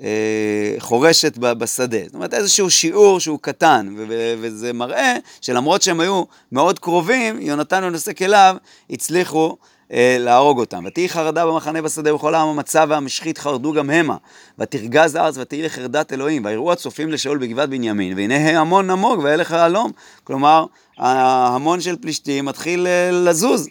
אה, 0.00 0.74
חורשת 0.78 1.38
בשדה. 1.38 1.98
זאת 2.04 2.14
אומרת, 2.14 2.34
איזשהו 2.34 2.70
שיעור 2.70 3.20
שהוא 3.20 3.38
קטן, 3.42 3.94
וזה 4.40 4.72
מראה 4.72 5.16
שלמרות 5.40 5.82
שהם 5.82 6.00
היו 6.00 6.24
מאוד 6.52 6.78
קרובים, 6.78 7.40
יונתן 7.40 7.84
ונושא 7.84 8.12
כליו 8.12 8.56
הצליחו 8.90 9.56
להרוג 9.90 10.58
אותם. 10.60 10.84
ותהי 10.86 11.08
חרדה 11.08 11.46
במחנה 11.46 11.82
בשדה 11.82 12.14
ובכל 12.14 12.34
העם 12.34 12.48
המצה 12.48 12.84
והמשחית 12.88 13.38
חרדו 13.38 13.72
גם 13.72 13.90
המה. 13.90 14.16
ותרגז 14.58 15.14
הארץ 15.14 15.38
ותהי 15.38 15.62
לחרדת 15.62 16.12
אלוהים. 16.12 16.44
ויראו 16.44 16.72
הצופים 16.72 17.10
לשאול 17.12 17.38
בגבעת 17.38 17.68
בנימין, 17.68 18.16
והנה 18.16 18.60
המון 18.60 18.90
נמוג 18.90 19.20
וילך 19.24 19.52
הלום. 19.52 19.90
כלומר, 20.24 20.64
ההמון 20.98 21.80
של 21.80 21.96
פלישתים 21.96 22.44
מתחיל 22.44 22.86
אה, 22.86 23.10
לזוז. 23.12 23.68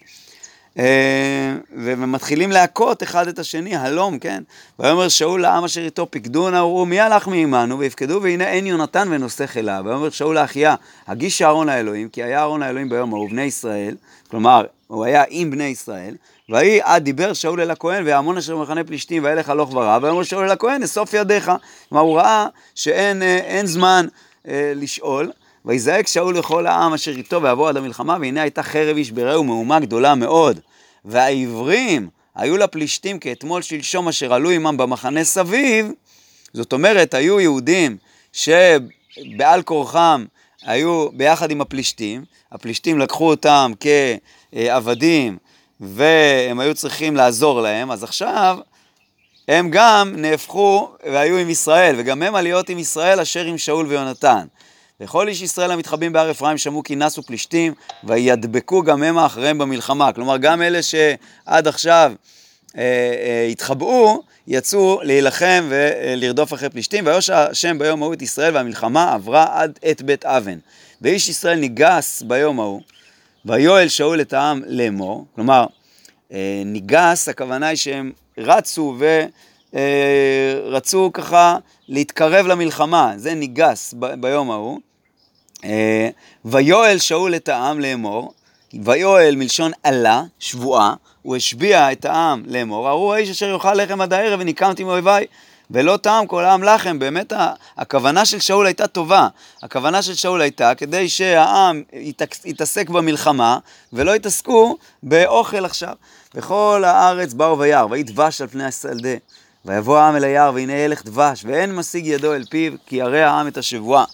אה, 0.79 1.55
ומתחילים 1.75 2.51
להכות 2.51 3.03
אחד 3.03 3.27
את 3.27 3.39
השני, 3.39 3.75
הלום, 3.75 4.19
כן? 4.19 4.43
ויאמר 4.79 5.07
שאול 5.07 5.41
לעם 5.41 5.63
אשר 5.63 5.81
איתו 5.81 6.07
פיקדונה, 6.09 6.63
וראו 6.63 6.85
מי 6.85 6.99
הלך 6.99 7.27
מעמנו, 7.27 7.79
ויפקדו 7.79 8.19
והנה 8.23 8.47
אין 8.47 8.67
יונתן 8.67 9.07
ונושא 9.11 9.45
חילה. 9.45 9.81
ויאמר 9.85 10.09
שאול 10.09 10.35
לאחיה, 10.35 10.75
הגיש 11.07 11.41
אהרון 11.41 11.69
האלוהים, 11.69 12.09
כי 12.09 12.23
היה 12.23 12.39
אהרון 12.39 12.61
האלוהים 12.61 12.89
ביום 12.89 13.13
ההוא 13.13 13.29
בני 13.29 13.41
ישראל, 13.41 13.95
כלומר, 14.29 14.65
הוא 14.87 15.05
היה 15.05 15.23
עם 15.29 15.51
בני 15.51 15.63
ישראל, 15.63 16.15
ויהי 16.49 16.79
עד 16.83 17.03
דיבר 17.03 17.33
שאול 17.33 17.61
אל 17.61 17.71
הכהן, 17.71 18.03
והמון 18.05 18.37
אשר 18.37 18.55
במחנה 18.55 18.83
פלישתים, 18.83 19.23
וילך 19.23 19.49
הלוך 19.49 19.73
ורע, 19.73 19.99
ויאמר 20.01 20.23
שאול 20.23 20.45
אל 20.45 20.51
הכהן, 20.51 20.83
אסוף 20.83 21.13
ידיך. 21.13 21.51
כלומר, 21.89 22.03
הוא 22.03 22.17
ראה 22.17 22.47
שאין 22.75 23.21
אה, 23.21 23.61
זמן 23.63 24.05
אה, 24.47 24.71
לשאול. 24.75 25.31
ויזעק 25.65 26.07
שאול 26.07 26.37
לכל 26.37 26.67
העם 26.67 26.93
אשר 26.93 27.11
איתו 27.11 27.41
ויבוא 27.41 27.69
עד 27.69 27.77
המלחמה, 27.77 28.17
והנה 28.21 28.41
הייתה 28.41 28.63
חרב 28.63 28.97
איש 28.97 29.11
ברעהו 29.11 29.43
מהומה 29.43 29.79
גדולה 29.79 30.15
מאוד. 30.15 30.59
והעברים 31.05 32.09
היו 32.35 32.57
לפלישתים 32.57 33.19
כאתמול 33.19 33.61
שלשום 33.61 34.07
אשר 34.07 34.33
עלו 34.33 34.49
עמם 34.49 34.77
במחנה 34.77 35.23
סביב, 35.23 35.91
זאת 36.53 36.73
אומרת, 36.73 37.13
היו 37.13 37.39
יהודים 37.39 37.97
שבעל 38.33 39.61
כורחם 39.63 40.25
היו 40.65 41.09
ביחד 41.13 41.51
עם 41.51 41.61
הפלישתים, 41.61 42.25
הפלישתים 42.51 42.99
לקחו 42.99 43.29
אותם 43.29 43.71
כעבדים 43.79 45.37
והם 45.79 46.59
היו 46.59 46.75
צריכים 46.75 47.15
לעזור 47.15 47.61
להם, 47.61 47.91
אז 47.91 48.03
עכשיו 48.03 48.57
הם 49.47 49.69
גם 49.71 50.13
נהפכו 50.17 50.89
והיו 51.03 51.37
עם 51.37 51.49
ישראל, 51.49 51.95
וגם 51.97 52.23
הם 52.23 52.35
עליות 52.35 52.69
עם 52.69 52.79
ישראל 52.79 53.19
אשר 53.19 53.45
עם 53.45 53.57
שאול 53.57 53.85
ויונתן. 53.85 54.45
וכל 54.99 55.27
איש 55.27 55.41
ישראל 55.41 55.71
המתחבאים 55.71 56.13
בהר 56.13 56.31
אפרים 56.31 56.57
שמעו 56.57 56.83
כי 56.83 56.95
נסו 56.95 57.23
פלישתים, 57.23 57.73
וידבקו 58.03 58.83
גם 58.83 59.03
הם 59.03 59.17
אחריהם 59.17 59.57
במלחמה. 59.57 60.13
כלומר, 60.13 60.37
גם 60.37 60.61
אלה 60.61 60.79
שעד 60.81 61.67
עכשיו 61.67 62.13
אה, 62.77 62.81
אה, 62.81 63.47
התחבאו, 63.51 64.23
יצאו 64.47 64.99
להילחם 65.03 65.69
ולרדוף 65.69 66.53
אחרי 66.53 66.69
פלישתים, 66.69 67.05
ויושע 67.05 67.29
השם 67.29 67.79
ביום 67.79 68.03
ההוא 68.03 68.13
את 68.13 68.21
ישראל, 68.21 68.55
והמלחמה 68.55 69.13
עברה 69.13 69.61
עד 69.61 69.79
את 69.91 70.01
בית 70.01 70.25
און. 70.25 70.57
ואיש 71.01 71.29
ישראל 71.29 71.59
ניגש 71.59 72.21
ביום 72.21 72.59
ההוא, 72.59 72.81
ויאל 73.45 73.87
שאול 73.87 74.21
את 74.21 74.33
העם 74.33 74.61
לאמור, 74.67 75.25
כלומר, 75.35 75.65
אה, 76.31 76.61
ניגש, 76.65 77.29
הכוונה 77.29 77.67
היא 77.67 77.77
שהם 77.77 78.11
רצו 78.37 78.97
ורצו 78.99 79.25
אה, 79.75 80.79
ככה 81.13 81.57
להתקרב 81.87 82.47
למלחמה, 82.47 83.13
זה 83.17 83.33
ניגש 83.33 83.93
ב- 83.99 84.21
ביום 84.21 84.51
ההוא. 84.51 84.79
אה, 85.63 86.09
ויאל 86.45 86.97
שאול 86.97 87.35
את 87.35 87.49
העם 87.49 87.79
לאמור, 87.79 88.33
ויואל 88.83 89.35
מלשון 89.35 89.71
עלה, 89.83 90.23
שבועה, 90.39 90.93
הוא 91.21 91.35
השביע 91.35 91.91
את 91.91 92.05
העם 92.05 92.43
לאמור, 92.47 92.89
ארור 92.89 93.13
האיש 93.13 93.29
אשר 93.29 93.49
יאכל 93.49 93.73
לחם 93.73 94.01
עד 94.01 94.13
הערב 94.13 94.39
וניקמתי 94.39 94.83
מאויביי. 94.83 95.25
ולא 95.71 95.97
טעם 95.97 96.27
כל 96.27 96.45
העם 96.45 96.63
לחם, 96.63 96.99
באמת 96.99 97.33
הכוונה 97.77 98.25
של 98.25 98.39
שאול 98.39 98.65
הייתה 98.65 98.87
טובה, 98.87 99.27
הכוונה 99.63 100.01
של 100.01 100.13
שאול 100.13 100.41
הייתה 100.41 100.75
כדי 100.75 101.09
שהעם 101.09 101.83
יתעסק 102.45 102.89
במלחמה 102.89 103.57
ולא 103.93 104.15
יתעסקו 104.15 104.77
באוכל 105.03 105.65
עכשיו. 105.65 105.93
וכל 106.35 106.83
הארץ 106.85 107.33
באו 107.33 107.59
וירא, 107.59 107.85
ויהי 107.89 108.03
דבש 108.03 108.41
על 108.41 108.47
פני 108.47 108.65
השדה, 108.65 109.15
ויבוא 109.65 109.97
העם 109.97 110.15
אל 110.15 110.23
היער 110.23 110.51
והנה 110.53 110.73
ילך 110.73 111.05
דבש, 111.05 111.45
ואין 111.45 111.75
משיג 111.75 112.05
ידו 112.05 112.33
אל 112.33 112.43
פיו, 112.49 112.73
כי 112.85 112.95
ירא 112.95 113.17
העם 113.17 113.47
את 113.47 113.57
השבועה. 113.57 114.05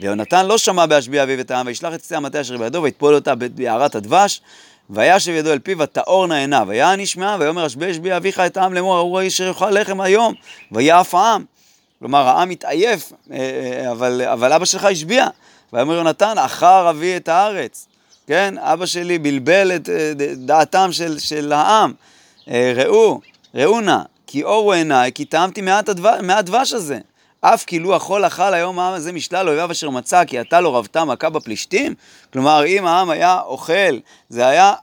ויונתן 0.00 0.46
לא 0.46 0.58
שמע 0.58 0.86
בהשביע 0.86 1.22
אביו 1.22 1.40
את 1.40 1.50
העם, 1.50 1.66
וישלח 1.66 1.94
את 1.94 2.00
קצה 2.00 2.16
המטה 2.16 2.40
אשר 2.40 2.58
בידו, 2.58 2.82
ויטפול 2.82 3.14
אותה 3.14 3.34
ביערת 3.34 3.94
הדבש, 3.94 4.40
וישב 4.90 5.32
ידו 5.32 5.52
אל 5.52 5.58
פיו, 5.58 5.78
ותאורנה 5.78 6.38
עיניו, 6.38 6.66
ויען 6.68 7.00
נשמעה, 7.00 7.36
ויאמר 7.40 7.66
אשבי 7.66 7.90
אשבי 7.90 8.16
אביך 8.16 8.40
את 8.40 8.56
העם 8.56 8.74
לאמור, 8.74 8.98
ארור 8.98 9.18
האיש 9.18 9.34
אשר 9.34 9.48
יאכל 9.48 9.70
לחם 9.70 10.00
היום, 10.00 10.34
ויעף 10.72 11.14
העם. 11.14 11.44
כלומר, 11.98 12.28
העם 12.28 12.50
התעייף, 12.50 13.12
אה, 13.32 13.36
אה, 13.36 13.90
אבל, 13.90 14.22
אבל 14.32 14.52
אבא 14.52 14.64
שלך 14.64 14.84
השביע. 14.84 15.26
ויאמר 15.72 15.94
יונתן, 15.94 16.38
אחר 16.38 16.90
אבי 16.90 17.16
את 17.16 17.28
הארץ. 17.28 17.86
כן, 18.26 18.54
אבא 18.58 18.86
שלי 18.86 19.18
בלבל 19.18 19.76
את 19.76 19.88
אה, 19.88 20.12
דעתם 20.36 20.92
של, 20.92 21.18
של 21.18 21.52
העם. 21.52 21.92
ראו, 22.48 23.20
ראו 23.54 23.80
נא, 23.80 23.98
כי 24.32 24.42
אורו 24.42 24.72
עיניי, 24.72 25.12
כי 25.12 25.24
טעמתי 25.24 25.60
מעט 25.60 25.88
הדבש 25.88 26.72
הזה. 26.72 26.98
אף 27.40 27.64
כאילו 27.66 27.94
החול 27.94 28.26
אכל 28.26 28.54
היום 28.54 28.78
העם 28.78 28.94
הזה 28.94 29.12
משלל 29.12 29.48
אויביו 29.48 29.70
אשר 29.70 29.90
מצא, 29.90 30.24
כי 30.24 30.40
אתה 30.40 30.60
לא 30.60 30.76
רבתה 30.76 31.04
מכה 31.04 31.30
בפלישתים? 31.30 31.94
כלומר, 32.32 32.66
אם 32.66 32.86
העם 32.86 33.10
היה 33.10 33.40
אוכל, 33.40 33.98
זה 34.28 34.46
היה 34.46 34.74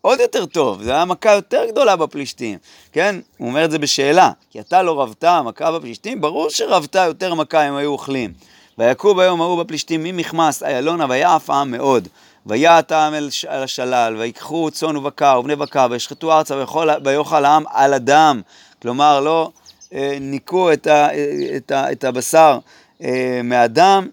עוד 0.00 0.20
יותר 0.20 0.46
טוב, 0.46 0.82
זה 0.82 0.92
היה 0.92 1.04
מכה 1.04 1.32
יותר 1.32 1.64
גדולה 1.68 1.96
בפלישתים, 1.96 2.58
כן? 2.92 3.16
הוא 3.36 3.48
אומר 3.48 3.64
את 3.64 3.70
זה 3.70 3.78
בשאלה, 3.78 4.30
כי 4.50 4.60
אתה 4.60 4.82
לא 4.82 5.00
רבתה 5.00 5.42
מכה 5.42 5.72
בפלישתים? 5.72 6.20
ברור 6.20 6.50
שרבתה 6.50 7.00
יותר 7.00 7.34
מכה 7.34 7.68
אם 7.68 7.74
היו 7.74 7.90
אוכלים. 7.90 8.32
ויכו 8.78 9.14
ביום 9.14 9.40
ההוא 9.40 9.62
בפלישתים 9.62 10.02
ממכמס 10.02 10.62
איילונה 10.62 11.06
ויעף 11.08 11.50
העם 11.50 11.70
מאוד. 11.70 12.08
ויעט 12.46 12.92
העם 12.92 13.14
אל 13.14 13.28
השלל, 13.48 14.16
ויקחו 14.18 14.70
צאן 14.70 14.96
ובקר 14.96 15.36
ובני 15.40 15.56
בקר, 15.56 15.86
וישחטו 15.90 16.32
ארצה 16.32 16.64
ויאכל 17.04 17.44
העם 17.44 17.64
על 17.70 17.94
הדם. 17.94 18.40
כלומר, 18.82 19.20
לא 19.20 19.50
אה, 19.94 20.16
ניקו 20.20 20.72
את, 20.72 20.86
ה, 20.86 21.08
את, 21.56 21.70
ה, 21.70 21.92
את 21.92 22.04
הבשר 22.04 22.58
אה, 23.02 23.40
מהדם 23.44 24.08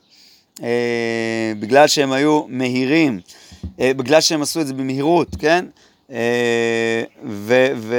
אה, 0.64 1.54
בגלל 1.60 1.88
שהם 1.88 2.12
היו 2.12 2.44
מהירים, 2.48 3.20
בגלל 3.80 4.22
שהם 4.22 4.42
עשו 4.42 4.62
את 4.62 4.68
זה 4.68 4.74
במהירות, 4.74 5.28
כן? 5.40 5.66
ו, 7.26 7.68
ו, 7.76 7.96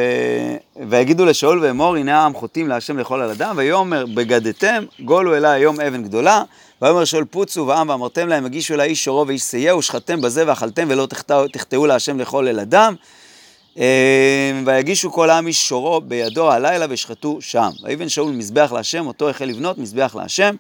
ויגידו 0.89 1.25
לשאול 1.25 1.59
ואמור, 1.63 1.97
הנה 1.97 2.21
העם 2.21 2.35
חוטאים 2.35 2.69
להשם 2.69 2.99
לאכול 2.99 3.21
על 3.23 3.31
הדם, 3.31 3.55
ויאמר 3.57 4.07
בגדתם, 4.15 4.85
גולו 5.01 5.37
אליי 5.37 5.61
היום 5.61 5.81
אבן 5.81 6.03
גדולה, 6.03 6.43
ויאמר 6.83 7.05
שאול 7.05 7.25
פוצו 7.25 7.67
ועם 7.67 7.89
ואמרתם 7.89 8.29
להם, 8.29 8.45
הגישו 8.45 8.75
אליי 8.75 8.89
איש 8.89 9.05
שורו 9.05 9.27
ואיש 9.27 9.43
שייהו, 9.43 9.79
ושחטתם 9.79 10.21
בזה 10.21 10.47
ואכלתם 10.47 10.87
ולא 10.91 11.07
תחטאו 11.53 11.87
להשם 11.87 12.19
לאכול 12.19 12.49
אל 12.49 12.59
הדם. 12.59 12.95
אמ, 13.81 13.85
ויגישו 14.67 15.13
כל 15.13 15.31
העם 15.31 15.47
איש 15.47 15.73
בידו 16.05 16.53
הלילה 16.53 16.87
וישחטו 16.89 17.39
שם. 17.41 17.71
ויבן 17.83 18.09
שאול 18.09 18.33
מזבח 18.33 18.73
להשם, 18.77 19.07
אותו 19.07 19.31
החל 19.31 19.45
לבנות 19.45 19.79
מזבח 19.79 20.17
להשם. 20.19 20.55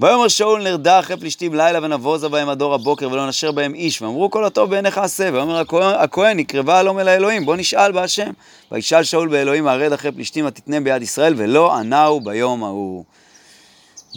ויאמר 0.00 0.28
שאול 0.28 0.62
נרדה 0.62 1.00
אחרי 1.00 1.16
פלישתים 1.16 1.54
לילה 1.54 1.78
ונבוזה 1.82 2.28
בהם 2.28 2.48
עד 2.48 2.62
אור 2.62 2.74
הבוקר 2.74 3.08
ולא 3.12 3.28
נשר 3.28 3.52
בהם 3.52 3.74
איש. 3.74 4.02
ואמרו 4.02 4.30
כל 4.30 4.44
הטוב 4.44 4.70
בעיניך 4.70 4.98
עשה. 4.98 5.30
ויאמר 5.32 5.62
הכהן 5.82 6.36
נקרבה 6.36 6.78
הלום 6.78 6.98
אל 6.98 7.08
האלוהים 7.08 7.46
בוא 7.46 7.56
נשאל 7.56 7.92
בהשם. 7.92 8.30
וישאל 8.72 9.02
שאול 9.02 9.28
באלוהים 9.28 9.68
הרד 9.68 9.92
אחרי 9.92 10.12
פלישתים 10.12 10.46
ותתנה 10.46 10.80
ביד 10.80 11.02
ישראל 11.02 11.34
ולא 11.36 11.74
ענהו 11.76 12.20
ביום 12.20 12.64
ההוא. 12.64 13.04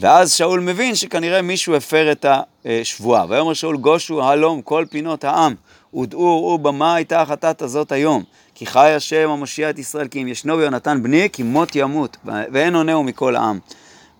ואז 0.01 0.33
שאול 0.33 0.59
מבין 0.59 0.95
שכנראה 0.95 1.41
מישהו 1.41 1.75
הפר 1.75 2.11
את 2.11 2.25
השבועה. 2.65 3.25
ויאמר 3.29 3.53
שאול 3.53 3.77
גושו 3.77 4.23
הלום 4.23 4.61
כל 4.61 4.85
פינות 4.89 5.23
העם 5.23 5.55
ודעו 5.93 6.21
וראו 6.21 6.57
במה 6.57 6.95
הייתה 6.95 7.21
החטאת 7.21 7.61
הזאת 7.61 7.91
היום. 7.91 8.23
כי 8.55 8.65
חי 8.65 8.93
השם 8.95 9.29
המושיע 9.29 9.69
את 9.69 9.79
ישראל, 9.79 10.07
כי 10.07 10.21
אם 10.21 10.27
ישנו 10.27 10.57
ביונתן 10.57 11.03
בני, 11.03 11.29
כי 11.33 11.43
מות 11.43 11.75
ימות, 11.75 12.17
ואין 12.25 12.75
עונהו 12.75 13.03
מכל 13.03 13.35
העם. 13.35 13.59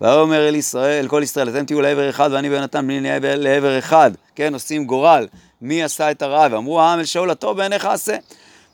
ויאמר 0.00 0.48
אל 0.48 0.54
ישראל, 0.54 1.04
אל 1.04 1.08
כל 1.08 1.20
ישראל, 1.22 1.48
אתם 1.48 1.64
תהיו 1.64 1.80
לעבר 1.80 2.10
אחד 2.10 2.30
ואני 2.32 2.48
ויונתן 2.48 2.86
בני 2.86 3.00
נהיה 3.00 3.18
לעבר 3.22 3.78
אחד, 3.78 4.10
כן, 4.34 4.54
עושים 4.54 4.84
גורל, 4.84 5.26
מי 5.62 5.82
עשה 5.82 6.10
את 6.10 6.22
הרע, 6.22 6.46
ואמרו 6.50 6.80
העם 6.80 6.98
אל 6.98 7.04
שאול 7.04 7.30
הטוב 7.30 7.56
בעיניך 7.56 7.84
עשה. 7.84 8.16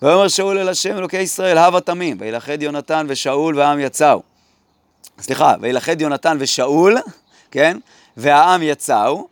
ויאמר 0.03 0.29
שאול 0.29 0.59
אל 0.59 0.69
השם 0.69 0.97
אלוקי 0.97 1.21
ישראל, 1.21 1.59
הבה 1.59 1.81
תמים, 1.81 2.17
וילכד 2.21 2.63
יונתן 2.63 3.07
ושאול 3.09 3.59
והעם 3.59 3.81
יצאו. 3.81 4.23
סליחה, 5.21 5.55
וילכד 5.61 6.01
יונתן 6.01 6.37
ושאול, 6.41 6.97
כן, 7.51 7.79
והעם 8.17 8.63
יצאו, 8.63 9.29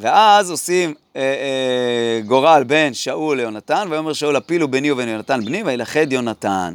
ואז 0.00 0.50
עושים 0.50 0.94
אה, 1.16 1.20
אה, 1.22 2.20
גורל 2.26 2.64
בין 2.66 2.94
שאול 2.94 3.36
ליונתן, 3.36 3.86
ויאמר 3.90 4.12
שאול 4.12 4.36
הפילו 4.36 4.68
ביני 4.68 4.90
ובין 4.90 5.08
יונתן 5.08 5.44
בני, 5.44 5.62
וילכד 5.62 6.12
יונתן. 6.12 6.74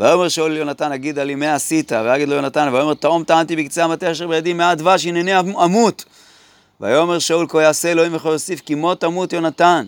ויאמר 0.00 0.28
שאול 0.28 0.52
ליונתן, 0.52 0.92
אגיד 0.92 1.18
לי 1.18 1.34
מה 1.34 1.54
עשית, 1.54 1.92
ויגיד 2.04 2.28
לו 2.28 2.34
יונתן, 2.34 2.68
ויאמר 2.72 2.94
תהום 2.94 3.24
טענתי 3.24 3.56
בקצה 3.56 3.84
המטה 3.84 4.12
אשר 4.12 4.28
בידי 4.28 4.52
מעט 4.52 4.78
דבש, 4.78 5.06
הנני 5.06 5.40
אמות. 5.40 6.04
ויאמר 6.80 7.18
שאול 7.18 7.46
כה 7.48 7.62
יעשה 7.62 7.92
אלוהים 7.92 8.14
וכה 8.14 8.28
יוסיף, 8.28 8.60
כי 8.60 8.74
מות 8.74 9.00
תמות 9.00 9.32
יונתן. 9.32 9.86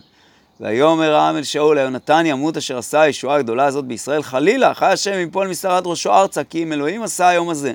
ויאמר 0.61 1.15
העם 1.15 1.37
אל 1.37 1.43
שאול, 1.43 1.79
היונתן 1.79 2.27
ימות 2.27 2.57
אשר 2.57 2.79
עשה 2.79 3.01
הישועה 3.01 3.37
הגדולה 3.37 3.65
הזאת 3.65 3.85
בישראל, 3.85 4.23
חלילה, 4.23 4.75
חי 4.75 4.87
השם 4.87 5.19
יפול 5.29 5.49
משרת 5.49 5.83
ראשו 5.87 6.13
ארצה, 6.13 6.45
כי 6.45 6.63
אם 6.63 6.73
אלוהים 6.73 7.03
עשה 7.03 7.29
היום 7.29 7.51
הזה. 7.51 7.73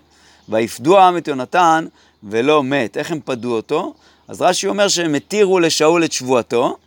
ויפדו 0.50 0.98
העם 0.98 1.18
את 1.18 1.28
יונתן, 1.28 1.86
ולא 2.24 2.63
מת. 2.63 2.98
איך 2.98 3.12
הם 3.12 3.20
פדו 3.25 3.56
אותו? 3.56 3.94
אז 4.30 4.42
רש"י 4.42 4.68
אומר 4.68 4.88
שהם 4.88 5.16
התירו 5.16 5.60
לשאול 5.60 6.06
את 6.06 6.12
שבועתו, 6.12 6.78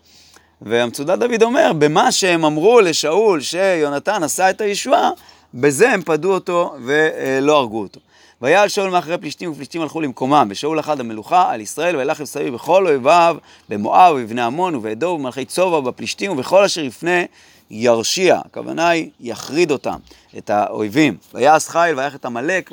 והמצודת 0.63 1.19
דוד 1.19 1.43
אומר, 1.43 1.73
במה 1.79 2.13
שהם 2.13 2.45
אמרו 2.45 2.81
לשאול 2.81 3.41
שיונתן 3.41 4.23
עשה 4.23 4.51
את 4.51 4.61
הישועה, 4.61 5.11
בזה 5.55 5.91
הם 5.91 6.03
פדו 6.03 6.35
אותו 6.35 6.75
ולא 6.85 7.59
הרגו 7.59 7.83
אותו. 7.83 8.01
ויעל 8.43 8.69
שאול 8.69 8.91
מאחורי 8.91 9.19
פלישתים 9.19 9.51
ופלישתים 9.51 9.81
הלכו 9.81 10.01
למקומם, 10.01 10.49
ושאול 10.51 10.81
אחד 10.81 11.01
המלוכה 11.01 11.53
על 11.53 11.61
ישראל 11.61 11.97
וילך 11.97 12.21
מסביב 12.21 12.55
בכל 12.55 12.87
אויביו, 12.87 13.37
במואב 13.69 14.15
ובבני 14.15 14.43
עמון 14.43 14.75
ובעדו 14.75 15.07
ובמלכי 15.07 15.45
צובע 15.45 15.77
ובפלישתים 15.77 16.33
ובכל 16.33 16.65
אשר 16.65 16.81
יפנה 16.81 17.23
ירשיע, 17.71 18.41
הכוונה 18.45 18.89
היא 18.89 19.11
יחריד 19.21 19.71
אותם, 19.71 19.97
את 20.39 20.51
האויבים. 20.51 21.17
ויעש 21.35 21.69
חיל 21.69 21.99
ויח 21.99 22.15
את 22.15 22.25
עמלק 22.25 22.71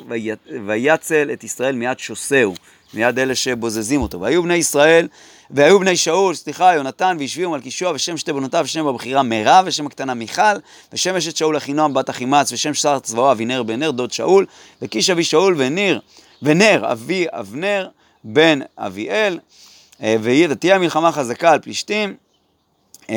ויצל 0.66 1.30
את 1.32 1.44
ישראל 1.44 1.74
מיד 1.76 1.98
שוסהו, 1.98 2.54
מיד 2.94 3.18
אלה 3.18 3.34
שבוזזים 3.34 4.02
אותו. 4.02 4.20
והיו 4.20 4.42
בני 4.42 4.54
ישראל 4.54 5.08
והיו 5.50 5.80
בני 5.80 5.96
שאול, 5.96 6.34
סליחה, 6.34 6.74
יונתן 6.74 7.16
והשביעו 7.20 7.50
מלכישוע 7.50 7.92
ושם 7.94 8.16
שתי 8.16 8.32
בנותיו 8.32 8.62
ושם 8.64 8.86
בבחירה 8.86 9.22
מירב 9.22 9.64
ושם 9.66 9.86
הקטנה 9.86 10.14
מיכל 10.14 10.42
ושם 10.92 11.16
אשת 11.16 11.36
שאול 11.36 11.56
אחינועם 11.56 11.94
בת 11.94 12.10
אחימץ 12.10 12.52
ושם 12.52 12.74
שר 12.74 12.98
צבאו 12.98 13.32
אבינר 13.32 13.62
בן 13.62 13.80
נר 13.80 13.90
דוד 13.90 14.12
שאול 14.12 14.46
וקיש 14.82 15.10
אבי 15.10 15.24
שאול 15.24 15.54
וניר 15.58 16.00
ונר 16.42 16.92
אבי 16.92 17.26
אבנר 17.30 17.88
בן 18.24 18.58
אביאל 18.78 19.38
אה, 20.02 20.16
ותהיה 20.22 20.76
המלחמה 20.76 21.12
חזקה 21.12 21.52
על 21.52 21.58
פלישתים 21.58 22.14
אה, 23.10 23.16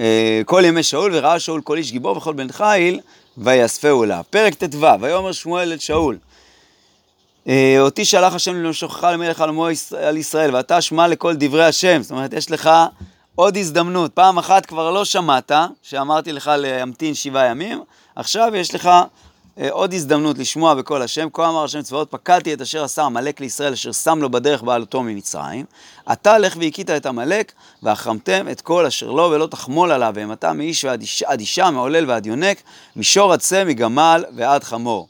אה, 0.00 0.40
כל 0.46 0.62
ימי 0.66 0.82
שאול 0.82 1.10
וראה 1.14 1.40
שאול 1.40 1.60
כל 1.60 1.78
איש 1.78 1.92
גיבור 1.92 2.16
וכל 2.16 2.32
בן 2.32 2.52
חיל 2.52 3.00
ויאספהו 3.38 4.04
אליו. 4.04 4.22
פרק 4.30 4.54
ט"ו 4.54 5.00
ויאמר 5.00 5.32
שמואל 5.32 5.72
אל 5.72 5.78
שאול 5.78 6.18
אותי 7.78 8.04
שלח 8.04 8.34
השם 8.34 8.54
למשוכך 8.54 9.04
למלך 9.04 9.44
על 9.98 10.16
ישראל, 10.16 10.54
ואתה 10.54 10.80
שמע 10.80 11.08
לכל 11.08 11.34
דברי 11.36 11.64
השם. 11.64 12.02
זאת 12.02 12.10
אומרת, 12.10 12.32
יש 12.32 12.50
לך 12.50 12.70
עוד 13.34 13.56
הזדמנות. 13.56 14.12
פעם 14.12 14.38
אחת 14.38 14.66
כבר 14.66 14.90
לא 14.90 15.04
שמעת, 15.04 15.52
שאמרתי 15.82 16.32
לך 16.32 16.50
להמתין 16.58 17.14
שבעה 17.14 17.46
ימים, 17.46 17.82
עכשיו 18.16 18.52
יש 18.56 18.74
לך 18.74 18.90
אה, 19.58 19.68
עוד 19.70 19.94
הזדמנות 19.94 20.38
לשמוע 20.38 20.74
בקול 20.74 21.02
השם. 21.02 21.28
כה 21.32 21.48
אמר 21.48 21.64
השם 21.64 21.82
צבאות, 21.82 22.10
פקדתי 22.10 22.54
את 22.54 22.60
אשר 22.60 22.84
עשה 22.84 23.02
עמלק 23.02 23.40
לישראל, 23.40 23.72
אשר 23.72 23.92
שם 23.92 24.18
לו 24.22 24.30
בדרך 24.30 24.62
בעלותו 24.62 25.02
ממצרים. 25.02 25.64
אתה 26.12 26.38
לך 26.38 26.56
והכית 26.60 26.90
את 26.90 27.06
עמלק, 27.06 27.52
והחרמתם 27.82 28.48
את 28.52 28.60
כל 28.60 28.86
אשר 28.86 29.10
לו, 29.10 29.22
ולא 29.22 29.46
תחמול 29.46 29.92
עליו, 29.92 30.12
ואימתה 30.16 30.52
מאיש 30.52 30.84
ועד 30.84 31.40
אישה, 31.40 31.70
מעולל 31.70 32.10
ועד 32.10 32.26
יונק, 32.26 32.62
משור 32.96 33.32
עד 33.32 33.40
שא, 33.40 33.64
מגמל 33.66 34.24
ועד 34.36 34.64
חמור. 34.64 35.08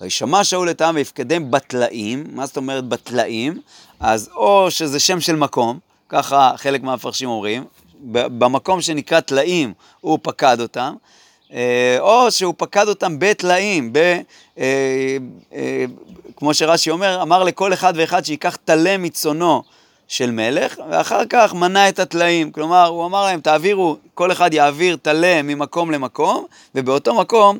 וישמע 0.00 0.44
שאול 0.44 0.70
את 0.70 0.80
העם 0.80 0.94
ויפקדם 0.94 1.50
בטלאים, 1.50 2.24
מה 2.32 2.46
זאת 2.46 2.56
אומרת 2.56 2.84
בטלאים? 2.84 3.60
אז 4.00 4.30
או 4.34 4.70
שזה 4.70 5.00
שם 5.00 5.20
של 5.20 5.36
מקום, 5.36 5.78
ככה 6.08 6.52
חלק 6.56 6.82
מהמפרשים 6.82 7.28
אומרים, 7.28 7.64
במקום 8.12 8.80
שנקרא 8.80 9.20
טלאים 9.20 9.72
הוא 10.00 10.18
פקד 10.22 10.60
אותם, 10.60 10.94
אה, 11.52 11.96
או 12.00 12.30
שהוא 12.30 12.54
פקד 12.56 12.88
אותם 12.88 13.18
בטלאים, 13.18 13.92
ב, 13.92 13.98
אה, 14.58 15.16
אה, 15.54 15.84
כמו 16.36 16.54
שרש"י 16.54 16.90
אומר, 16.90 17.22
אמר 17.22 17.44
לכל 17.44 17.72
אחד 17.72 17.92
ואחד 17.96 18.24
שייקח 18.24 18.56
טלה 18.64 18.98
מצונו 18.98 19.62
של 20.08 20.30
מלך, 20.30 20.80
ואחר 20.90 21.22
כך 21.30 21.54
מנה 21.54 21.88
את 21.88 21.98
הטלאים. 21.98 22.52
כלומר, 22.52 22.86
הוא 22.86 23.06
אמר 23.06 23.24
להם, 23.24 23.40
תעבירו, 23.40 23.96
כל 24.14 24.32
אחד 24.32 24.54
יעביר 24.54 24.96
טלה 24.96 25.42
ממקום 25.42 25.90
למקום, 25.90 26.46
ובאותו 26.74 27.14
מקום 27.14 27.58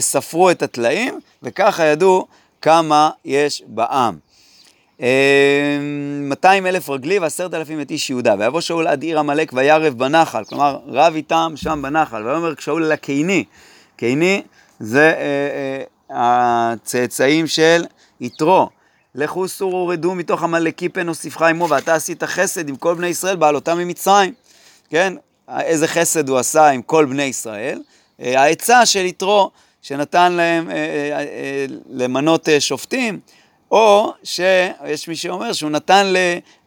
ספרו 0.00 0.50
את 0.50 0.62
הטלאים, 0.62 1.20
וככה 1.42 1.84
ידעו 1.84 2.26
כמה 2.62 3.10
יש 3.24 3.62
בעם. 3.66 4.18
200 5.00 6.66
אה, 6.66 6.70
אלף 6.70 6.88
רגלי 6.88 7.18
ועשרת 7.18 7.54
אלפים 7.54 7.80
את 7.80 7.90
איש 7.90 8.10
יהודה. 8.10 8.34
ויבוא 8.38 8.60
שאול 8.60 8.86
עד 8.86 9.02
עיר 9.02 9.18
עמלק 9.18 9.52
וירב 9.54 9.98
בנחל, 9.98 10.44
כלומר 10.44 10.78
רב 10.86 11.14
איתם 11.14 11.52
שם 11.56 11.80
בנחל. 11.82 12.26
ויאמר 12.26 12.52
שאול 12.58 12.84
אל 12.84 12.92
הקיני, 12.92 13.44
קיני 13.96 14.42
זה 14.80 15.14
אה, 15.16 15.82
אה, 16.16 16.72
הצאצאים 16.72 17.46
של 17.46 17.84
יתרו. 18.20 18.68
לכו 19.14 19.48
סורו 19.48 19.88
רדו 19.88 20.14
מתוך 20.14 20.42
עמלקי 20.42 20.88
פן 20.88 21.08
הוסיפך 21.08 21.42
עמו 21.42 21.68
ואתה 21.68 21.94
עשית 21.94 22.24
חסד 22.24 22.68
עם 22.68 22.76
כל 22.76 22.94
בני 22.94 23.06
ישראל 23.06 23.36
בעלותם 23.36 23.78
ממצרים. 23.78 24.32
כן, 24.90 25.14
איזה 25.58 25.88
חסד 25.88 26.28
הוא 26.28 26.38
עשה 26.38 26.68
עם 26.68 26.82
כל 26.82 27.04
בני 27.04 27.22
ישראל. 27.22 27.80
אה, 28.20 28.42
העצה 28.42 28.86
של 28.86 29.04
יתרו 29.04 29.50
שנתן 29.82 30.32
להם 30.32 30.70
אה, 30.70 30.74
אה, 30.74 31.18
אה, 31.18 31.66
למנות 31.90 32.48
שופטים, 32.58 33.20
או 33.70 34.12
שיש 34.24 35.08
מי 35.08 35.16
שאומר 35.16 35.52
שהוא 35.52 35.70
נתן 35.70 36.12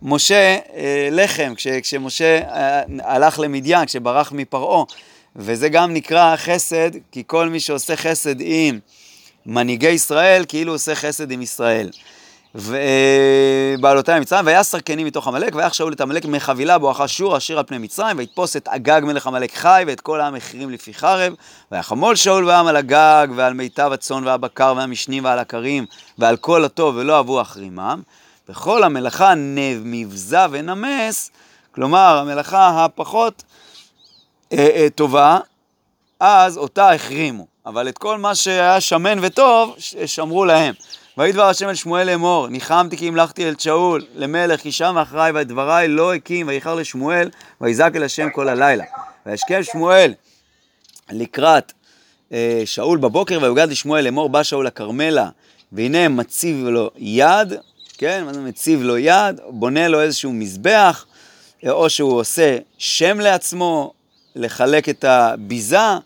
למשה 0.02 0.58
לחם 1.12 1.54
כש, 1.56 1.68
כשמשה 1.68 2.40
הלך 3.04 3.40
למדיין, 3.40 3.86
כשברח 3.86 4.32
מפרעה, 4.32 4.84
וזה 5.36 5.70
גם 5.70 5.94
נקרא 5.94 6.36
חסד, 6.36 6.92
כי 7.12 7.24
כל 7.28 7.50
מי 7.50 7.60
שעושה 7.60 7.96
חסד 7.96 8.36
עם 8.40 8.80
מנהיגי 9.46 9.90
ישראל, 9.90 10.46
כאילו 10.48 10.72
עושה 10.72 10.96
חסד 10.96 11.32
עם 11.32 11.42
ישראל. 11.42 11.90
ובעלותיה 12.56 14.20
ממצרים, 14.20 14.46
ויסר 14.46 14.80
קני 14.80 15.04
מתוך 15.04 15.28
עמלק, 15.28 15.56
ויח 15.56 15.74
שאול 15.74 15.94
את 15.94 16.02
עמלק 16.02 16.26
מחבילה 16.26 16.78
בואכה 16.78 17.08
שור 17.08 17.38
אשר 17.38 17.58
על 17.58 17.64
פני 17.64 17.78
מצרים, 17.78 18.18
ויתפוס 18.18 18.58
את 18.58 18.68
אגג 18.68 19.02
מלך 19.04 19.28
עמלק 19.28 19.56
חי, 19.56 19.84
ואת 19.88 20.02
כל 20.02 20.22
העם 20.22 20.36
החרים 20.36 20.70
לפי 20.70 20.94
חרב, 20.94 21.34
ויחמול 21.72 22.16
שאול 22.16 22.46
ועם 22.46 22.68
על 22.68 22.76
הגג, 22.76 23.28
ועל 23.36 23.54
מיטב 23.54 23.92
הצאן 23.94 24.28
והבקר 24.28 24.74
והמשנים 24.78 25.26
ועל 25.26 25.40
הכרים, 25.40 25.86
ועל 26.18 26.38
כל 26.38 26.66
הטוב, 26.66 26.96
ולא 26.96 27.20
אבו 27.20 27.42
אחרימם. 27.42 28.02
וכל 28.50 28.84
המלאכה 28.84 29.34
נב, 29.36 29.82
מבזה 29.84 30.46
ונמס, 30.52 31.32
כלומר 31.72 32.18
המלאכה 32.18 32.86
הפחות 32.86 33.44
אה, 34.54 34.70
אה, 34.76 34.88
טובה, 34.96 35.40
אז 36.20 36.58
אותה 36.58 36.94
החרימו. 36.94 37.48
אבל 37.66 37.90
את 37.90 37.98
כל 37.98 38.18
מה 38.18 38.36
שהיה 38.36 38.82
שמן 38.82 39.18
וטוב, 39.22 39.76
שמרו 40.06 40.46
להם. 40.46 40.74
ויהי 41.18 41.32
דבר 41.32 41.44
השם 41.44 41.70
אל 41.70 41.76
שמואל 41.76 42.08
לאמור, 42.08 42.48
ניחמתי 42.48 42.98
כי 42.98 43.08
המלכתי 43.08 43.50
אל 43.50 43.54
שאול 43.58 44.02
למלך, 44.16 44.62
כי 44.62 44.72
שם 44.72 44.98
אחריי 44.98 45.32
ואת 45.32 45.48
דבריי 45.48 45.88
לא 45.88 46.14
הקים, 46.14 46.48
ויחר 46.48 46.76
לשמואל, 46.76 47.30
ויזעק 47.62 47.96
אל 47.96 48.04
השם 48.04 48.30
כל 48.30 48.50
הלילה. 48.50 48.84
וישכם 49.26 49.64
שמואל 49.64 50.14
לקראת 51.12 51.74
אה, 52.32 52.62
שאול 52.66 52.98
בבוקר, 52.98 53.40
ויוגד 53.42 53.70
לשמואל 53.70 54.04
לאמור, 54.04 54.30
בא 54.30 54.44
שאול 54.44 54.68
לכרמלה, 54.68 55.30
והנה 55.72 56.08
מציב 56.08 56.66
לו 56.68 56.92
יד, 56.98 57.54
כן, 57.98 58.24
מה 58.26 58.34
זה 58.34 58.42
מציב 58.42 58.82
לו 58.82 58.98
יד, 58.98 59.40
בונה 59.48 59.88
לו 59.88 60.02
איזשהו 60.02 60.34
מזבח, 60.34 61.06
או 61.68 61.90
שהוא 61.90 62.20
עושה 62.20 62.58
שם 62.78 63.20
לעצמו, 63.20 63.94
לחלק 64.36 64.90
את 64.90 65.04
הביזה, 65.04 65.78
אה, 65.78 65.98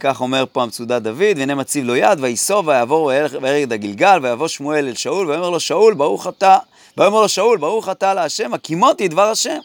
כך 0.00 0.20
אומר 0.20 0.44
פה 0.52 0.62
המצודת 0.62 1.02
דוד, 1.02 1.36
והנה 1.36 1.54
מציב 1.54 1.84
לו 1.84 1.96
יד, 1.96 2.18
ויסוב 2.20 2.68
ויעבור 2.68 3.12
וירד 3.42 3.72
הגלגל, 3.72 4.18
ויבוא 4.22 4.48
שמואל 4.48 4.88
אל 4.88 4.94
שאול, 4.94 5.28
ויאמר 5.28 5.50
לו 5.50 5.60
שאול, 5.60 5.94
ברוך 5.94 6.26
אתה, 6.26 6.58
ויאמר 6.96 7.20
לו 7.20 7.28
שאול, 7.28 7.58
ברוך 7.58 7.88
אתה 7.88 8.14
להשם, 8.14 8.54
הקימותי 8.54 9.08
דבר 9.08 9.30
השם. 9.30 9.58